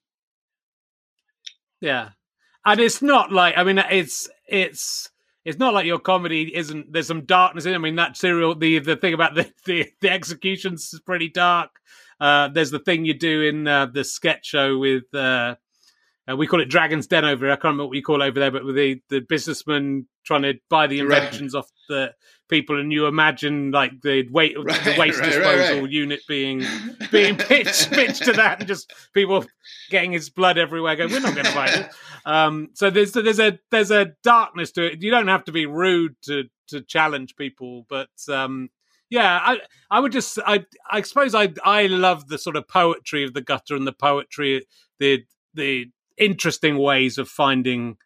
[1.82, 2.10] Yeah,
[2.66, 5.10] and it's not like I mean it's it's
[5.46, 6.92] it's not like your comedy isn't.
[6.94, 7.74] There's some darkness in.
[7.74, 7.76] it.
[7.76, 11.72] I mean that serial the the thing about the the, the executions is pretty dark.
[12.20, 15.56] Uh, there's the thing you do in uh, the sketch show with uh,
[16.30, 17.52] uh, we call it Dragon's Den over here.
[17.52, 20.44] I can't remember what you call it over there, but with the the businessman trying
[20.44, 21.22] to buy the Right.
[21.24, 22.14] inventions off the
[22.54, 25.90] people, and you imagine like the weight the waste right, right, disposal right.
[25.90, 26.64] unit being
[27.12, 29.44] being pitched pitched to that, and just people
[29.90, 30.96] getting his blood everywhere.
[30.96, 31.90] Going, we're not going to buy it
[32.26, 35.02] Um, so there's there's a there's a darkness to it.
[35.02, 38.70] You don't have to be rude to to challenge people, but um,
[39.10, 43.24] yeah, I I would just I I suppose I I love the sort of poetry
[43.24, 44.66] of the gutter and the poetry
[45.00, 45.26] the
[45.56, 45.88] the
[46.18, 47.98] interesting ways of finding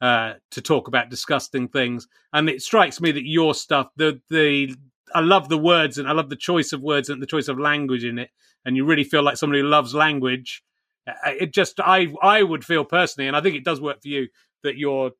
[0.00, 2.06] uh, to talk about disgusting things.
[2.32, 4.74] And it strikes me that your stuff, the the
[5.14, 7.58] I love the words and I love the choice of words and the choice of
[7.58, 8.30] language in it.
[8.64, 10.62] And you really feel like somebody who loves language.
[11.06, 14.08] Uh, It just I I would feel personally, and I think it does work for
[14.08, 14.28] you
[14.62, 15.12] that you're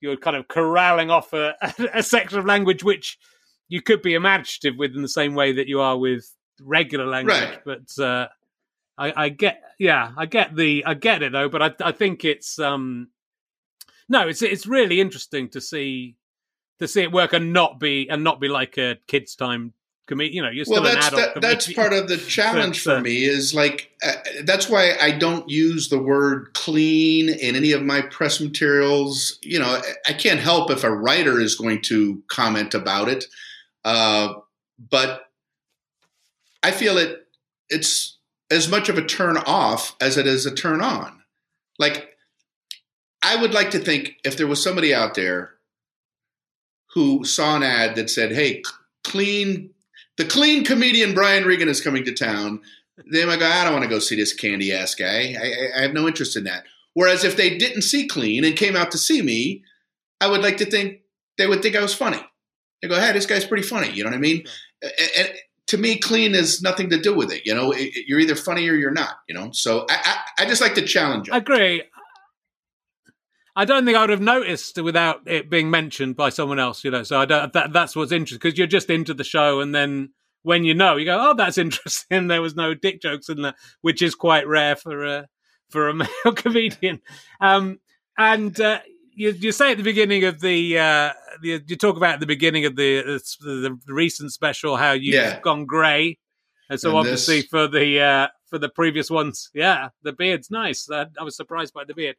[0.00, 1.54] you're kind of corralling off a,
[1.94, 3.18] a section of language which
[3.68, 6.30] you could be imaginative with in the same way that you are with
[6.60, 7.36] regular language.
[7.36, 7.64] Right.
[7.64, 8.28] But uh,
[8.98, 12.24] I, I get yeah, I get the I get it though, but I I think
[12.24, 13.08] it's um
[14.08, 16.16] no, it's it's really interesting to see
[16.78, 19.72] to see it work and not be and not be like a kids time
[20.06, 20.34] comedian.
[20.34, 21.34] You know, you're still well an that's adult.
[21.34, 24.12] that, that's part of the challenge uh, for me is like uh,
[24.44, 29.58] that's why i don't use the word clean in any of my press materials you
[29.58, 33.26] know i can't help if a writer is going to comment about it
[33.84, 34.34] uh,
[34.90, 35.30] but
[36.62, 37.26] i feel it
[37.70, 38.18] it's
[38.50, 41.22] as much of a turn off as it is a turn on
[41.78, 42.13] like
[43.24, 45.50] i would like to think if there was somebody out there
[46.94, 48.62] who saw an ad that said hey
[49.02, 49.70] clean
[50.16, 52.60] the clean comedian Brian Regan is coming to town.
[53.12, 55.34] They might go, I don't want to go see this candy ass guy.
[55.36, 56.62] I, I, I have no interest in that.
[56.92, 59.64] Whereas if they didn't see clean and came out to see me,
[60.20, 61.00] I would like to think
[61.36, 62.20] they would think I was funny.
[62.80, 63.90] They go, hey, this guy's pretty funny.
[63.90, 64.44] You know what I mean?
[64.80, 65.28] And, and
[65.66, 67.44] to me, clean has nothing to do with it.
[67.44, 69.16] You know, It- it- you're either funny or you're not.
[69.28, 71.42] You know, so I, I, I just like to challenge I them.
[71.42, 71.82] agree.
[73.56, 76.82] I don't think I would have noticed without it being mentioned by someone else.
[76.84, 77.52] You know, so I don't.
[77.52, 80.10] That, that's what's interesting because you're just into the show, and then
[80.42, 83.54] when you know, you go, "Oh, that's interesting." There was no dick jokes in there,
[83.82, 85.28] which is quite rare for a
[85.70, 87.00] for a male comedian.
[87.40, 87.78] Um,
[88.18, 88.80] and uh,
[89.14, 92.26] you, you say at the beginning of the uh, you, you talk about at the
[92.26, 95.40] beginning of the the, the recent special how you've Yeah.
[95.40, 96.18] gone grey,
[96.68, 100.50] and so And obviously this- for the uh, for the previous ones, yeah, the beard's
[100.50, 100.88] nice.
[100.90, 102.16] I, I was surprised by the beard,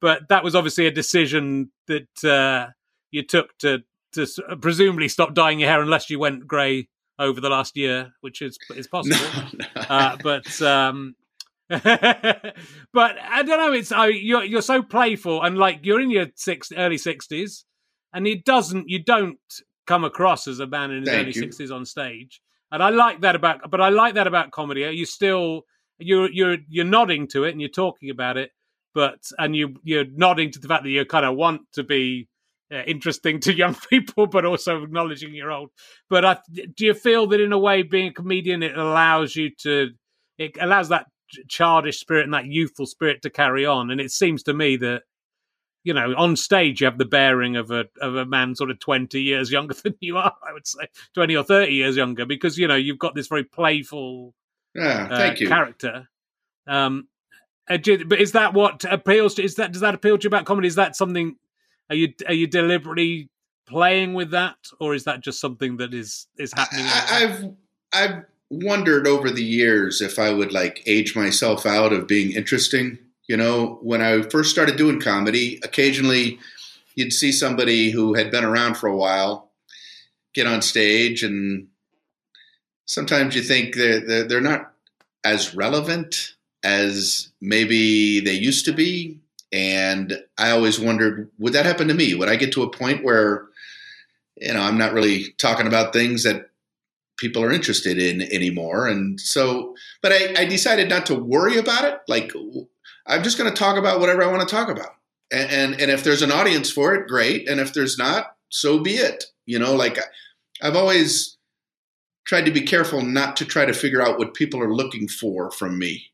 [0.00, 2.70] but that was obviously a decision that uh,
[3.10, 3.82] you took to
[4.12, 4.26] to
[4.60, 6.88] presumably stop dyeing your hair unless you went grey
[7.18, 9.16] over the last year, which is is possible
[9.54, 9.82] No, no.
[9.82, 11.14] uh, but um
[11.70, 11.84] but
[12.94, 13.72] I don't know.
[13.72, 17.64] It's I, you're you're so playful and like you're in your six early sixties,
[18.14, 19.38] and it doesn't you don't
[19.86, 22.40] come across as a man in his Thank early sixties on stage,
[22.72, 23.70] and I like that about.
[23.70, 24.80] But I like that about comedy.
[24.80, 25.64] You still
[25.98, 28.50] you're you're you're nodding to it and you're talking about it,
[28.94, 32.28] but and you you're nodding to the fact that you kind of want to be.
[32.70, 35.70] Uh, interesting to young people, but also acknowledging you're old.
[36.10, 39.48] But I, do you feel that in a way, being a comedian, it allows you
[39.62, 39.88] to,
[40.36, 41.06] it allows that
[41.48, 43.90] childish spirit and that youthful spirit to carry on.
[43.90, 45.04] And it seems to me that,
[45.82, 48.78] you know, on stage you have the bearing of a of a man sort of
[48.80, 50.34] twenty years younger than you are.
[50.46, 53.44] I would say twenty or thirty years younger because you know you've got this very
[53.44, 54.34] playful
[54.74, 55.48] Yeah, uh, you.
[55.48, 56.08] character.
[56.66, 57.17] Um, uh,
[57.68, 59.42] Uh, but is that what appeals to?
[59.42, 60.68] Is that does that appeal to you about comedy?
[60.68, 61.36] Is that something?
[61.90, 63.30] Are you are you deliberately
[63.66, 66.86] playing with that, or is that just something that is is happening?
[66.86, 67.54] I, I've
[67.92, 72.98] I've wondered over the years if I would like age myself out of being interesting.
[73.26, 76.38] You know, when I first started doing comedy, occasionally
[76.94, 79.50] you'd see somebody who had been around for a while
[80.34, 81.68] get on stage, and
[82.86, 84.72] sometimes you think they're they're, they're not
[85.24, 89.20] as relevant as maybe they used to be.
[89.52, 92.14] And I always wondered, would that happen to me?
[92.14, 93.46] Would I get to a point where,
[94.36, 96.50] you know, I'm not really talking about things that
[97.18, 98.86] people are interested in anymore.
[98.86, 101.98] And so, but I, I decided not to worry about it.
[102.08, 102.32] Like,
[103.06, 104.94] I'm just going to talk about whatever I want to talk about.
[105.32, 107.48] And, and, and if there's an audience for it, great.
[107.48, 109.24] And if there's not, so be it.
[109.46, 109.98] You know, like
[110.62, 111.36] I've always
[112.26, 115.50] tried to be careful not to try to figure out what people are looking for
[115.50, 116.10] from me.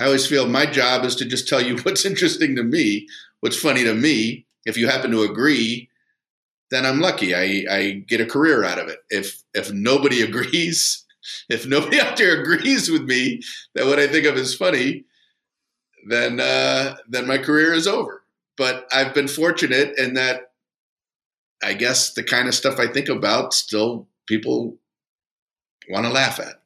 [0.00, 3.06] I always feel my job is to just tell you what's interesting to me,
[3.40, 4.46] what's funny to me.
[4.64, 5.88] If you happen to agree,
[6.70, 7.34] then I'm lucky.
[7.34, 8.98] I, I get a career out of it.
[9.10, 11.04] If if nobody agrees,
[11.48, 13.42] if nobody out there agrees with me
[13.74, 15.04] that what I think of is funny,
[16.08, 18.22] then uh, then my career is over.
[18.56, 20.52] But I've been fortunate in that
[21.62, 24.78] I guess the kind of stuff I think about still people
[25.90, 26.59] want to laugh at.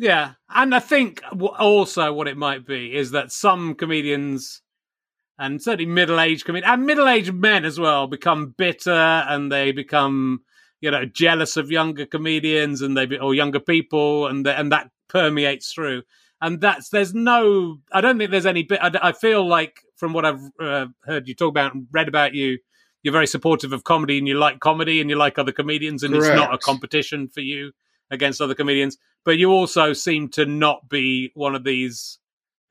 [0.00, 1.22] Yeah, and I think
[1.58, 4.62] also what it might be is that some comedians,
[5.38, 10.40] and certainly middle-aged comedians, and middle-aged men as well, become bitter and they become,
[10.80, 14.72] you know, jealous of younger comedians and they be, or younger people, and the, and
[14.72, 16.02] that permeates through.
[16.40, 18.80] And that's there's no, I don't think there's any bit.
[18.82, 22.32] I, I feel like from what I've uh, heard you talk about and read about
[22.32, 22.56] you,
[23.02, 26.14] you're very supportive of comedy and you like comedy and you like other comedians, and
[26.14, 27.72] it's not a competition for you
[28.10, 32.18] against other comedians but you also seem to not be one of these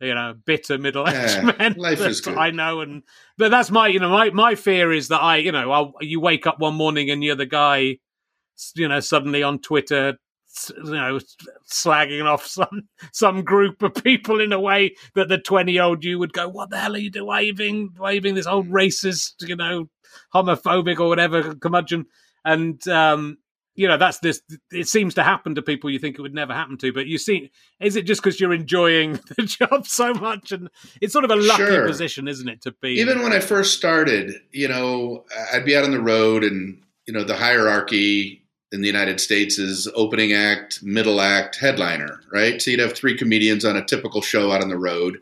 [0.01, 2.37] you know bitter middle-aged Yeah, men life is that good.
[2.39, 3.03] i know and
[3.37, 6.19] but that's my you know my, my fear is that i you know I'll, you
[6.19, 7.97] wake up one morning and you're the guy
[8.75, 10.17] you know suddenly on twitter
[10.77, 11.19] you know
[11.71, 16.03] slagging off some some group of people in a way that the 20 year old
[16.03, 19.55] you would go what the hell are you doing waving waving this old racist you
[19.55, 19.87] know
[20.33, 22.05] homophobic or whatever curmudgeon
[22.45, 23.37] and um
[23.79, 26.53] you know that's this it seems to happen to people you think it would never
[26.53, 27.49] happen to but you see
[27.79, 30.69] is it just because you're enjoying the job so much and
[31.01, 31.87] it's sort of a lucky Sure.
[31.87, 35.23] position isn't it to be even when I first started, you know,
[35.53, 39.57] I'd be out on the road and, you know, the hierarchy in the United States
[39.57, 42.61] is opening act, middle act, headliner, right?
[42.61, 45.21] So you'd have three comedians on a typical show out on the road.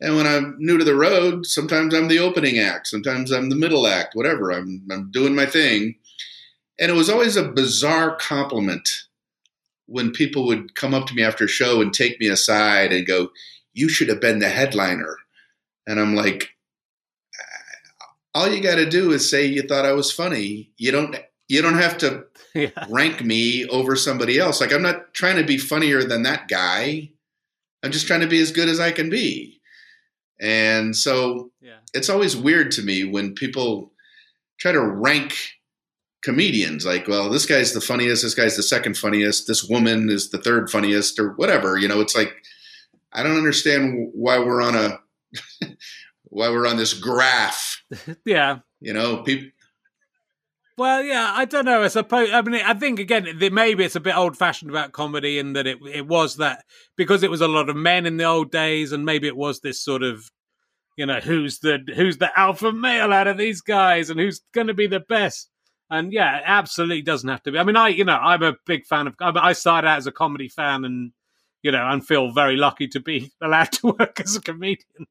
[0.00, 3.56] And when I'm new to the road, sometimes I'm the opening act, sometimes I'm the
[3.56, 4.50] middle act, whatever.
[4.50, 5.96] I'm, I'm doing my thing.
[6.80, 8.88] And it was always a bizarre compliment
[9.86, 13.06] when people would come up to me after a show and take me aside and
[13.06, 13.30] go,
[13.74, 15.16] You should have been the headliner.
[15.86, 16.50] And I'm like,
[18.34, 20.70] all you got to do is say you thought I was funny.
[20.76, 21.16] You don't
[21.48, 22.24] you don't have to
[22.54, 24.60] yeah rank me over somebody else.
[24.60, 27.10] Like I'm not trying to be funnier than that guy.
[27.82, 29.60] I'm just trying to be as good as I can be.
[30.40, 33.92] And so yeah it's always weird to me when people
[34.58, 35.34] try to rank
[36.22, 40.30] comedians like well this guy's the funniest this guy's the second funniest this woman is
[40.30, 42.34] the third funniest or whatever you know it's like
[43.12, 44.98] i don't understand why we're on a
[46.24, 47.82] why we're on this graph
[48.24, 49.48] yeah you know people
[50.78, 51.82] Well, yeah, I don't know.
[51.82, 52.30] I suppose.
[52.32, 55.76] I mean, I think again, maybe it's a bit old-fashioned about comedy in that it
[55.84, 56.64] it was that
[56.96, 59.60] because it was a lot of men in the old days, and maybe it was
[59.60, 60.30] this sort of
[60.96, 64.68] you know who's the who's the alpha male out of these guys and who's going
[64.68, 65.49] to be the best.
[65.90, 67.58] And yeah, it absolutely doesn't have to be.
[67.58, 69.14] I mean, I you know I'm a big fan of.
[69.20, 71.12] I started out as a comedy fan and
[71.62, 75.06] you know, and feel very lucky to be allowed to work as a comedian.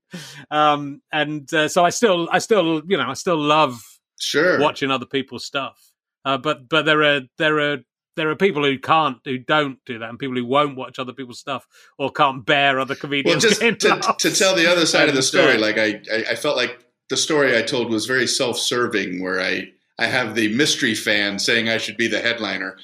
[0.49, 3.81] Um, and uh, so I still, I still, you know, I still love
[4.19, 5.91] sure watching other people's stuff.
[6.25, 7.77] Uh, but but there are there are
[8.15, 11.13] there are people who can't who don't do that, and people who won't watch other
[11.13, 11.65] people's stuff
[11.97, 13.43] or can't bear other comedians.
[13.43, 16.57] Well, just to, to, tell the other side of the story, like I, I felt
[16.57, 21.39] like the story I told was very self-serving, where I I have the mystery fan
[21.39, 22.77] saying I should be the headliner.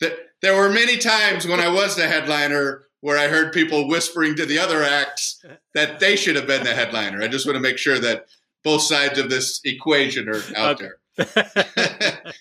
[0.00, 4.36] That there were many times when I was the headliner where I heard people whispering
[4.36, 5.44] to the other acts
[5.74, 7.22] that they should have been the headliner.
[7.22, 8.26] I just want to make sure that
[8.62, 10.88] both sides of this equation are out okay.
[11.16, 11.34] there.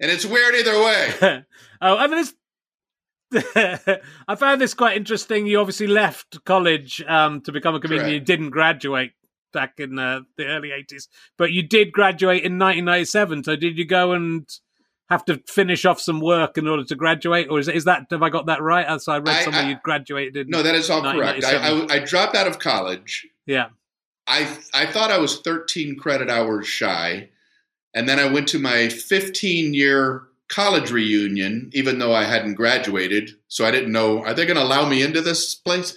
[0.00, 1.44] and it's weird either way.
[1.80, 2.34] oh, I mean, it's.
[4.28, 5.46] I found this quite interesting.
[5.46, 8.02] You obviously left college um, to become a comedian.
[8.02, 8.12] Correct.
[8.12, 9.12] You didn't graduate
[9.52, 13.44] back in uh, the early 80s, but you did graduate in 1997.
[13.44, 14.48] So did you go and
[15.08, 18.22] have to finish off some work in order to graduate, or is, is that have
[18.22, 19.00] I got that right?
[19.00, 20.48] So I read somewhere you graduated.
[20.48, 21.44] No, that is all correct.
[21.44, 23.26] I, I, I, dropped out of college.
[23.46, 23.68] Yeah,
[24.26, 27.30] I I thought I was 13 credit hours shy,
[27.94, 33.30] and then I went to my 15 year college reunion, even though I hadn't graduated.
[33.48, 35.94] So I didn't know are they going to allow me into this place?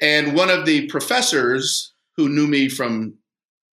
[0.00, 3.14] And one of the professors who knew me from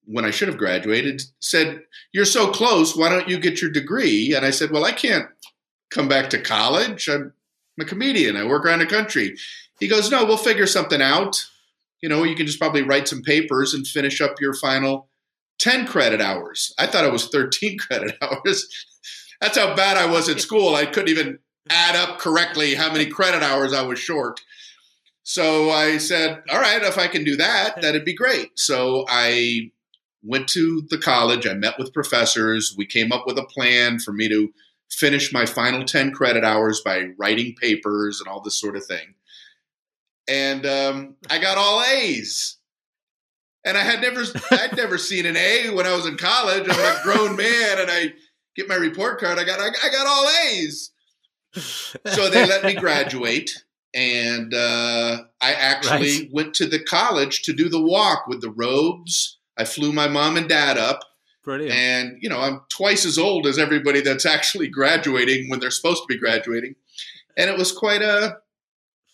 [0.05, 4.33] when I should have graduated, said, You're so close, why don't you get your degree?
[4.35, 5.27] And I said, Well, I can't
[5.89, 7.07] come back to college.
[7.07, 7.33] I'm
[7.79, 9.35] a comedian, I work around the country.
[9.79, 11.43] He goes, No, we'll figure something out.
[12.01, 15.09] You know, you can just probably write some papers and finish up your final
[15.59, 16.73] 10 credit hours.
[16.79, 18.67] I thought it was 13 credit hours.
[19.39, 20.75] That's how bad I was at school.
[20.75, 21.39] I couldn't even
[21.69, 24.41] add up correctly how many credit hours I was short.
[25.24, 28.57] So I said, all right, if I can do that, that'd be great.
[28.57, 29.72] So I
[30.24, 31.47] went to the college.
[31.47, 32.74] I met with professors.
[32.78, 34.51] We came up with a plan for me to
[34.89, 39.15] finish my final 10 credit hours by writing papers and all this sort of thing.
[40.28, 42.57] And um, I got all A's.
[43.63, 46.67] And I had never, I'd never seen an A when I was in college.
[46.67, 48.13] I'm a grown man, and I
[48.55, 49.38] get my report card.
[49.38, 50.91] I got, I, I got all A's.
[52.05, 53.63] So they let me graduate,
[53.93, 56.29] and uh, I actually right.
[56.31, 60.37] went to the college to do the walk with the robes I flew my mom
[60.37, 61.03] and dad up.
[61.43, 61.75] Brilliant.
[61.75, 66.03] And, you know, I'm twice as old as everybody that's actually graduating when they're supposed
[66.03, 66.75] to be graduating.
[67.37, 68.37] And it was quite a,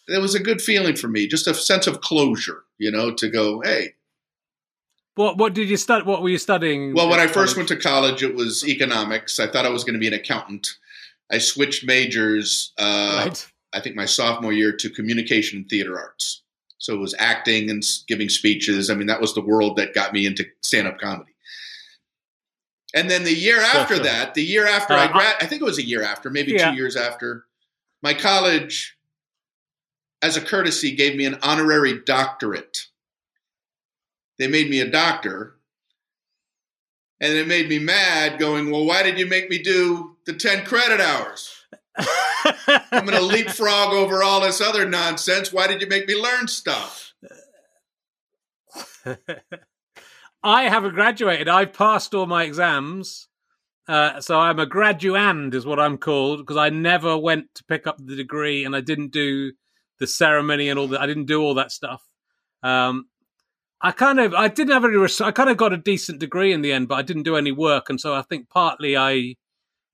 [0.07, 3.29] it was a good feeling for me, just a sense of closure, you know, to
[3.29, 3.93] go, hey.
[5.15, 6.05] What, what did you study?
[6.05, 6.93] What were you studying?
[6.93, 9.39] Well, when I first went to college, it was economics.
[9.39, 10.67] I thought I was going to be an accountant.
[11.31, 13.51] I switched majors, uh, right.
[13.73, 16.43] I think my sophomore year, to communication and theater arts.
[16.77, 18.89] So it was acting and giving speeches.
[18.89, 21.33] I mean, that was the world that got me into stand up comedy.
[22.95, 25.65] And then the year after that, the year after uh, I grad, I think it
[25.65, 26.71] was a year after, maybe yeah.
[26.71, 27.45] two years after,
[28.01, 28.97] my college,
[30.21, 32.85] as a courtesy, gave me an honorary doctorate.
[34.39, 35.55] They made me a doctor.
[37.19, 40.65] And it made me mad, going, Well, why did you make me do the 10
[40.65, 41.56] credit hours?
[41.97, 45.51] I'm going to leapfrog over all this other nonsense.
[45.51, 47.13] Why did you make me learn stuff?
[50.43, 51.49] I haven't graduated.
[51.49, 53.27] I've passed all my exams.
[53.87, 57.87] Uh, so I'm a graduand, is what I'm called, because I never went to pick
[57.87, 59.53] up the degree and I didn't do
[59.99, 61.01] the ceremony and all that.
[61.01, 62.03] I didn't do all that stuff.
[62.63, 63.07] Um,
[63.81, 66.61] I kind of, I didn't have any, I kind of got a decent degree in
[66.61, 67.89] the end, but I didn't do any work.
[67.89, 69.35] And so I think partly I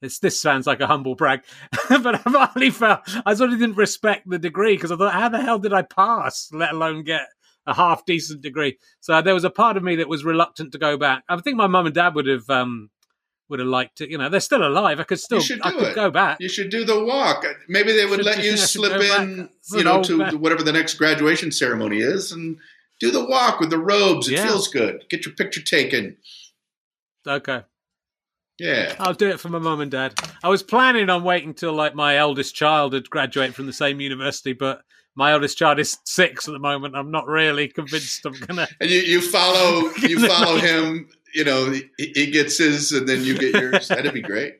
[0.05, 1.41] it's, this sounds like a humble brag,
[1.89, 5.29] but I've only felt I sort of didn't respect the degree because I thought, how
[5.29, 7.27] the hell did I pass, let alone get
[7.65, 8.77] a half decent degree?
[8.99, 11.23] So there was a part of me that was reluctant to go back.
[11.29, 12.89] I think my mum and dad would have um,
[13.49, 14.09] would have liked it.
[14.09, 14.99] You know, they're still alive.
[14.99, 15.95] I could still, I could it.
[15.95, 16.37] go back.
[16.39, 17.45] You should do the walk.
[17.67, 20.33] Maybe they would should, let you slip in, you know, to back.
[20.33, 22.57] whatever the next graduation ceremony is, and
[22.99, 24.27] do the walk with the robes.
[24.27, 24.47] It yeah.
[24.47, 25.05] feels good.
[25.09, 26.17] Get your picture taken.
[27.27, 27.61] Okay.
[28.59, 28.95] Yeah.
[28.99, 30.13] I'll do it for my mum and dad.
[30.43, 33.99] I was planning on waiting till like my eldest child had graduated from the same
[33.99, 34.81] university, but
[35.15, 36.95] my eldest child is six at the moment.
[36.95, 38.67] I'm not really convinced I'm gonna.
[38.79, 41.09] And you, you follow you follow him.
[41.33, 43.87] You know, he, he gets his, and then you get yours.
[43.87, 44.55] That'd be great.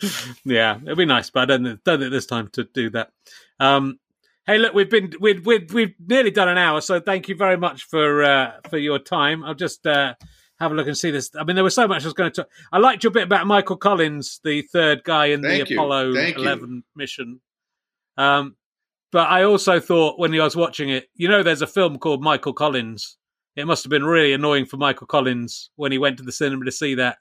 [0.44, 3.12] Yeah, it'd be nice, but I don't, don't think there's time to do that.
[3.58, 3.98] Um,
[4.46, 7.56] hey, look, we've been we've, we've we've nearly done an hour, so thank you very
[7.56, 9.42] much for uh, for your time.
[9.42, 9.86] I'll just.
[9.86, 10.14] Uh,
[10.58, 11.30] have a look and see this.
[11.38, 12.42] I mean, there was so much I was going to.
[12.42, 12.50] Talk.
[12.72, 15.80] I liked your bit about Michael Collins, the third guy in Thank the you.
[15.80, 16.82] Apollo Thank 11 you.
[16.94, 17.40] mission.
[18.16, 18.56] Um,
[19.12, 22.22] But I also thought when I was watching it, you know, there's a film called
[22.22, 23.16] Michael Collins.
[23.54, 26.64] It must have been really annoying for Michael Collins when he went to the cinema
[26.66, 27.18] to see that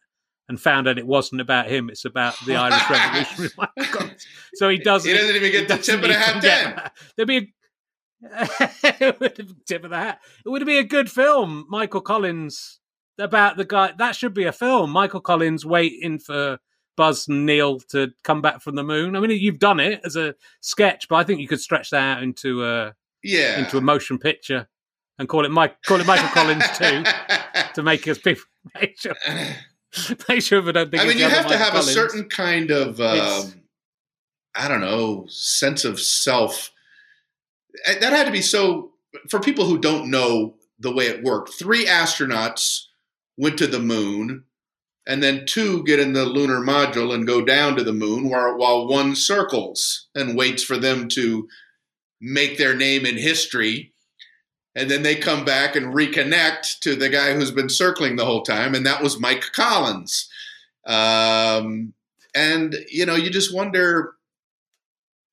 [0.49, 1.89] and found out it wasn't about him.
[1.89, 4.15] It's about the Irish Revolution.
[4.55, 5.09] so he doesn't.
[5.09, 6.41] He doesn't even get the tip of the hat.
[6.41, 7.53] Then there'd be
[8.23, 9.13] a
[9.65, 10.19] tip of the hat.
[10.45, 12.79] It would be a good film, Michael Collins,
[13.17, 13.93] about the guy.
[13.97, 14.91] That should be a film.
[14.91, 16.59] Michael Collins waiting for
[16.95, 19.15] Buzz and Neil to come back from the moon.
[19.15, 22.17] I mean, you've done it as a sketch, but I think you could stretch that
[22.17, 24.67] out into a yeah into a motion picture
[25.17, 27.03] and call it Mike call it Michael Collins too
[27.73, 28.43] to make us people
[28.75, 29.15] make sure
[30.29, 31.03] make sure we don't think.
[31.03, 31.89] I mean, you have to have Collins.
[31.89, 33.53] a certain kind of um,
[34.55, 36.71] I don't know sense of self.
[37.87, 38.91] That had to be so
[39.29, 41.53] for people who don't know the way it worked.
[41.53, 42.85] Three astronauts
[43.37, 44.43] went to the moon
[45.07, 48.57] and then two get in the lunar module and go down to the moon while,
[48.57, 51.47] while one circles and waits for them to
[52.19, 53.91] make their name in history.
[54.73, 58.43] And then they come back and reconnect to the guy who's been circling the whole
[58.43, 60.29] time and that was mike collins.
[60.85, 61.93] Um,
[62.35, 64.13] and you know you just wonder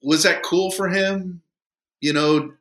[0.02, 1.42] was that cool for him?
[2.00, 2.52] You know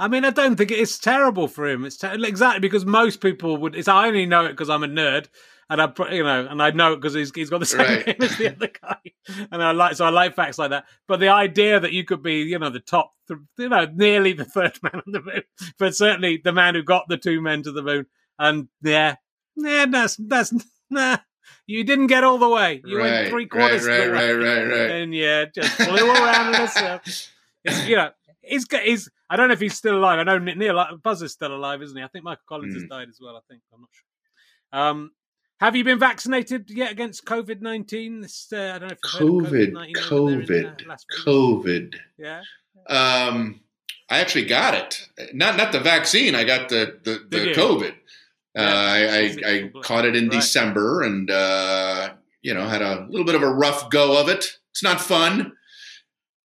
[0.00, 1.84] I mean, I don't think it's terrible for him.
[1.84, 3.74] It's ter- exactly because most people would.
[3.76, 5.28] It's I only know it because I'm a nerd,
[5.68, 8.06] and I, you know, and I know it because he's, he's got the same Right.
[8.06, 8.96] name as the other guy,
[9.52, 10.86] and I like so I like facts like that.
[11.06, 13.10] But the idea that you could be, you know, the top,
[13.58, 15.42] you know, nearly the third man on the moon,
[15.78, 18.06] but certainly the man who got the two men to the moon,
[18.38, 19.16] and yeah,
[19.54, 20.54] yeah, that's that's
[20.88, 21.18] nah,
[21.66, 22.80] you didn't get all the way.
[22.86, 24.90] You right, went three quarters right, of the right, way, right, right, right.
[24.92, 27.12] and yeah, just flew around in a circle.
[27.62, 28.08] It's, you know,
[28.50, 29.08] he's got he's.
[29.30, 30.18] I don't know if he's still alive.
[30.18, 32.02] I know Neil Buzz is still alive, isn't he?
[32.02, 32.88] I think Michael Collins has Mm.
[32.88, 33.36] died as well.
[33.36, 34.80] I think I'm not sure.
[34.80, 35.10] Um,
[35.60, 38.24] have you been vaccinated yet against COVID nineteen?
[38.24, 40.84] Uh, I don't know if COVID, COVID-19 in, uh, COVID,
[41.24, 41.94] COVID.
[42.18, 42.42] Yeah,
[42.88, 43.60] Um,
[44.08, 45.08] I actually got it.
[45.34, 46.34] Not not the vaccine.
[46.34, 47.94] I got the the, the COVID.
[48.56, 48.98] Yeah, uh, I,
[49.46, 50.32] I, I caught it in Right.
[50.40, 54.44] December, and uh, you know had a little bit of a rough go of it.
[54.72, 55.52] It's not fun,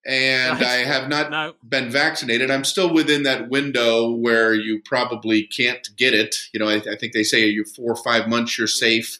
[0.05, 2.51] and I have not no, been vaccinated.
[2.51, 6.35] I'm still within that window where you probably can't get it.
[6.53, 9.19] You know, I, I think they say you four or five months you're safe.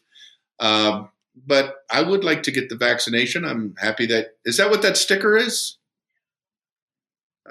[0.59, 3.43] Um, but I would like to get the vaccination.
[3.43, 5.77] I'm happy that is that what that sticker is.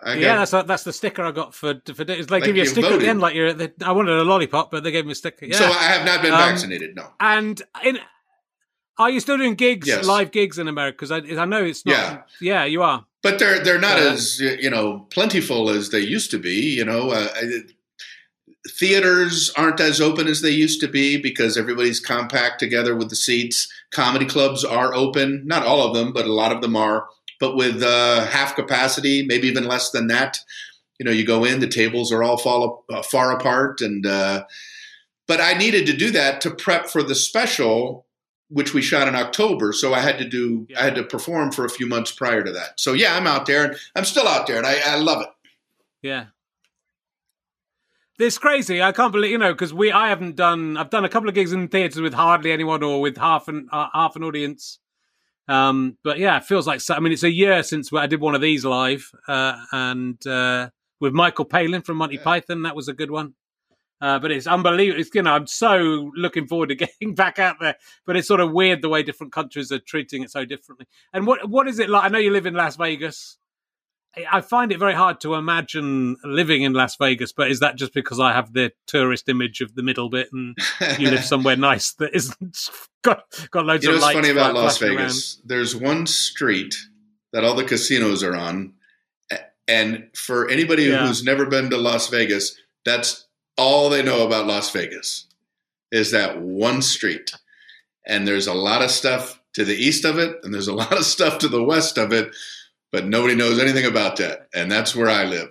[0.03, 2.03] I yeah, that's that's the sticker I got for for.
[2.03, 3.53] It's like, Like give you a sticker at the end, like you're.
[3.53, 5.47] The, I wanted a lollipop, but they gave me a sticker.
[5.47, 6.97] Yeah, So I have not been Um, vaccinated.
[6.97, 7.07] No.
[7.20, 7.99] and in.
[8.99, 10.07] Are you still doing gigs, Yes.
[10.07, 10.97] live gigs in America?
[10.97, 11.92] Because I, I know it's not.
[11.92, 12.22] Yeah.
[12.40, 13.05] yeah, you are.
[13.22, 16.61] but they're they're not as you know plentiful as they used to be.
[16.76, 17.28] You know, uh,
[18.78, 23.16] theaters aren't as open as they used to be because everybody's compact together with the
[23.16, 23.68] seats.
[23.92, 27.09] Comedy clubs are open, not all of them, but a lot of them are.
[27.40, 30.38] But with uh, half capacity, maybe even less than that.
[30.99, 34.45] You know, you go in, the tables are all fall, uh, far apart, and uh,
[35.26, 38.04] but I needed to do that to prep for the special
[38.49, 39.72] which we shot in October.
[39.72, 40.80] So I had to do, Yeah.
[40.80, 42.78] I had to perform for a few months prior to that.
[42.78, 45.28] So yeah, I'm out there and I'm still out there and I, I love it.
[46.03, 46.26] Yeah.
[48.18, 48.80] It's crazy.
[48.80, 50.76] I can't believe you know because we I haven't done.
[50.76, 53.68] I've done a couple of gigs in theaters with hardly anyone or with half an
[53.72, 54.78] uh, half an audience.
[55.49, 58.20] Um, but yeah, it feels like so, I mean it's a year since I did
[58.20, 60.70] one of these live, uh, and uh,
[61.01, 62.62] with Michael Palin from Monty Python.
[62.62, 63.34] That was a good one.
[64.05, 65.01] Uh, but it's unbelievable.
[65.01, 67.77] It's, you know, I'm so looking forward to getting back out there.
[68.07, 70.87] But it's sort of weird the way different countries are treating it so differently.
[71.13, 72.05] And what what is it like?
[72.05, 73.39] I know you live in Las Vegas.
[74.17, 77.77] I- I find it very hard to imagine living in Las Vegas, but is that
[77.77, 80.57] just because I have the tourist image of the middle bit and
[80.99, 82.71] you live somewhere nice that isn't
[83.03, 85.41] got got loads you know of what's lights funny about Las Vegas?
[85.45, 86.75] There's one street
[87.33, 88.75] that all the casinos are on.
[89.67, 91.07] And for anybody Yeah.
[91.07, 93.27] who's never been to Las Vegas, that's
[93.57, 95.27] all they know about Las Vegas
[95.91, 97.33] is that one street.
[98.07, 100.93] And there's a lot of stuff to the east of it, and there's a lot
[100.93, 102.35] of stuff to the west of it,
[102.93, 104.49] but nobody knows anything about that.
[104.55, 105.51] And that's where I live.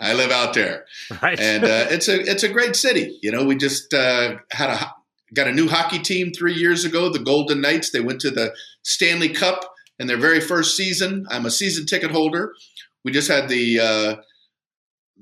[0.00, 0.86] I live out there
[1.22, 1.38] right?
[1.38, 3.18] and uh, it's a it's a great city.
[3.22, 4.92] You know, we just uh, had a
[5.34, 7.90] got a new hockey team three years ago, the Golden Knights.
[7.90, 11.26] They went to the Stanley Cup in their very first season.
[11.30, 12.54] I'm a season ticket holder.
[13.04, 14.16] We just had the uh,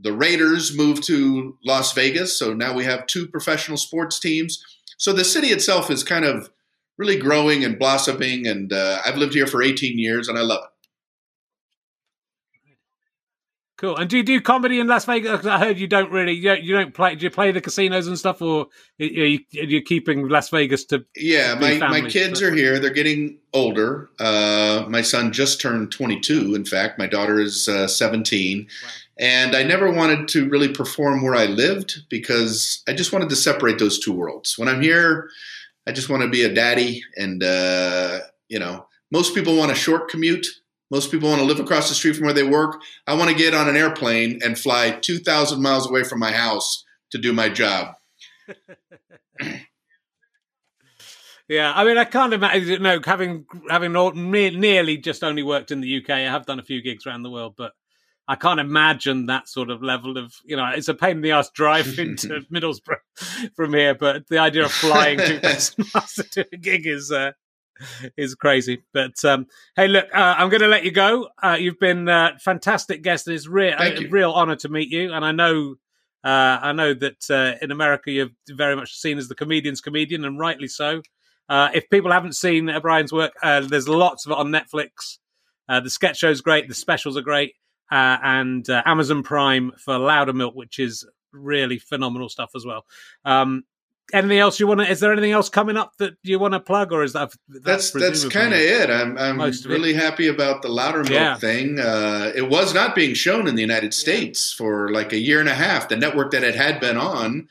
[0.00, 4.62] the Raiders moved to Las Vegas, so now we have two professional sports teams.
[4.98, 6.50] So the city itself is kind of
[6.96, 10.64] really growing and blossoming, and uh, I've lived here for 18 years, and I love
[10.64, 10.72] it.
[13.82, 13.96] Cool.
[13.96, 15.44] And do you do comedy in Las Vegas?
[15.44, 16.34] I heard you don't really.
[16.34, 17.16] You don't, you don't play.
[17.16, 18.68] Do you play the casinos and stuff, or
[19.00, 21.04] are you, are you keeping Las Vegas to?
[21.16, 22.78] Yeah, my my kids are here.
[22.78, 24.08] They're getting older.
[24.20, 26.54] Uh, my son just turned 22.
[26.54, 28.60] In fact, my daughter is uh, 17.
[28.60, 28.88] Wow.
[29.22, 33.36] And I never wanted to really perform where I lived because I just wanted to
[33.36, 34.58] separate those two worlds.
[34.58, 35.30] When I'm here,
[35.86, 38.18] I just want to be a daddy, and uh,
[38.48, 40.46] you know, most people want a short commute
[40.92, 42.82] most people want to live across the street from where they work.
[43.06, 46.84] I want to get on an airplane and fly 2,000 miles away from my house
[47.12, 47.94] to do my job.
[51.48, 52.68] yeah, I mean, I can't imagine.
[52.68, 56.62] You know, having having nearly just only worked in the UK, I have done a
[56.62, 57.72] few gigs around the world, but
[58.28, 60.66] I can't imagine that sort of level of you know.
[60.74, 64.72] It's a pain in the ass drive into Middlesbrough from here, but the idea of
[64.72, 67.32] flying 2,000 miles to a gig is uh,
[68.16, 68.82] is crazy.
[68.92, 69.46] But um,
[69.76, 71.28] hey, look, uh, I'm going to let you go.
[71.42, 73.26] Uh, you've been a uh, fantastic guest.
[73.26, 75.76] It's real, a real honor to meet you, and I know.
[76.24, 80.24] Uh, I know that uh, in America you're very much seen as the comedian's comedian,
[80.24, 81.02] and rightly so.
[81.48, 85.18] Uh, if people haven't seen Brian's work, there's lots of it on Netflix.
[85.68, 87.54] the sketch show's great, the specials are great,
[87.90, 92.84] and Amazon Prime for Loudermilk, which is really phenomenal stuff as well.
[93.24, 93.64] Um,
[94.12, 94.88] anything else you want to?
[94.88, 97.90] Is there anything else coming up that you want to plug, or is that that's
[97.90, 98.90] that's, that's kind of it?
[98.90, 101.36] I'm I'm really happy about the Loudermilk yeah.
[101.36, 101.78] thing.
[101.78, 105.48] Uh, it was not being shown in the United States for like a year and
[105.48, 105.88] a half.
[105.88, 107.48] The network that it had been on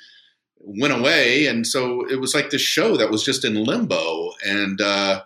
[0.59, 4.32] went away, and so it was like this show that was just in limbo.
[4.45, 5.23] And uh,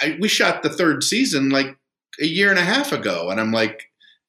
[0.00, 1.76] I, we shot the third season like
[2.20, 3.87] a year and a half ago, and I'm like,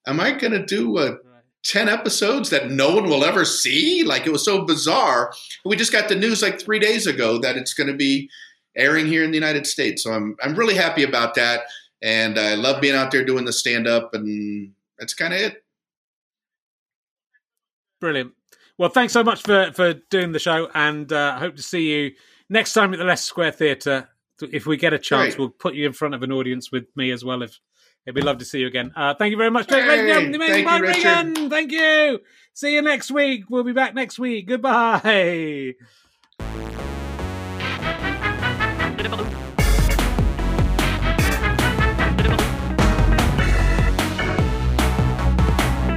[0.10, 1.18] am I going to do a
[1.64, 4.04] 10 episodes that no one will ever see.
[4.04, 5.34] Like it was so bizarre.
[5.66, 8.30] We just got the news like three days ago that it's going to be
[8.76, 10.04] airing here in the United States.
[10.04, 11.62] So I'm, I'm really happy about that.
[12.02, 15.66] And I love being out there doing the stand up, and that's kind of it.
[18.00, 18.32] Brilliant.
[18.78, 21.92] Well, thanks so much for, for doing the show, and uh, I hope to see
[21.92, 22.12] you
[22.50, 24.08] next time at the Leicester Square Theatre.
[24.42, 27.12] If we get a chance, we'll put you in front of an audience with me
[27.12, 27.42] as well.
[27.42, 27.60] If
[28.10, 28.92] It'd be lovely to see you again.
[28.96, 29.70] Uh, thank you very much.
[29.70, 30.40] Hey, thank you,
[30.82, 31.48] Regan.
[31.48, 32.20] Thank you.
[32.54, 33.44] See you next week.
[33.52, 34.48] We'll be back next week.
[34.48, 35.76] Goodbye.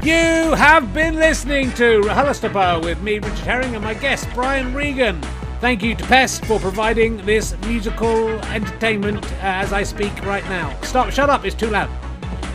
[0.02, 5.18] You have been listening to RHLSTP with me, Richard Herring, and my guest, Brian Regan.
[5.62, 10.76] Thank you to Pest for providing this musical entertainment uh, as I speak right now.
[10.82, 11.88] Stop, shut up, it's too loud.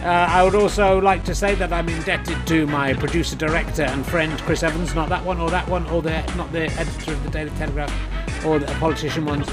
[0.04, 4.06] Uh, I would also like to say that I'm indebted to my producer, director, and
[4.06, 4.94] friend Chris Evans.
[4.94, 8.46] Not that one, or that one, or the not the editor of the Daily Telegraph,
[8.46, 9.48] or the politician ones.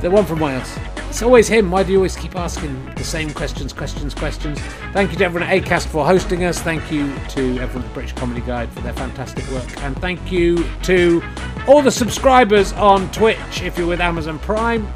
[0.00, 0.76] The one from Wales.
[1.08, 1.70] It's always him.
[1.70, 4.60] Why do you always keep asking the same questions, questions, questions?
[4.92, 6.60] Thank you to everyone at ACAST for hosting us.
[6.60, 9.82] Thank you to everyone at British Comedy Guide for their fantastic work.
[9.82, 11.22] And thank you to
[11.66, 13.62] all the subscribers on Twitch.
[13.62, 14.86] If you're with Amazon Prime,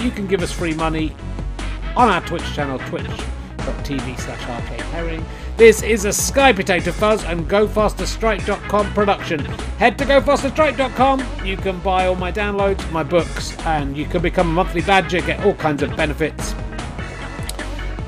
[0.00, 1.14] you can give us free money
[1.96, 5.24] on our Twitch channel, twitch.tv slash arcade herring.
[5.58, 9.44] This is a Sky Potato Fuzz and GoFasterStripe.com production.
[9.80, 11.44] Head to GoFasterStripe.com.
[11.44, 15.20] You can buy all my downloads, my books, and you can become a monthly badger,
[15.20, 16.54] get all kinds of benefits.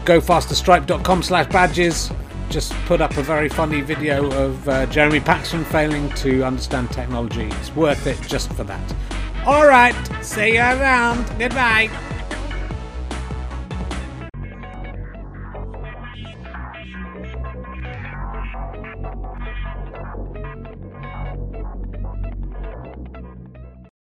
[0.05, 2.13] GoFasterStripe.com slash badges.
[2.51, 7.49] Just put up a very funny video of uh, Jeremy Paxman failing to understand technology.
[7.59, 8.95] It's worth it just for that.
[9.45, 11.27] Alright, see you around.
[11.37, 11.91] Goodbye.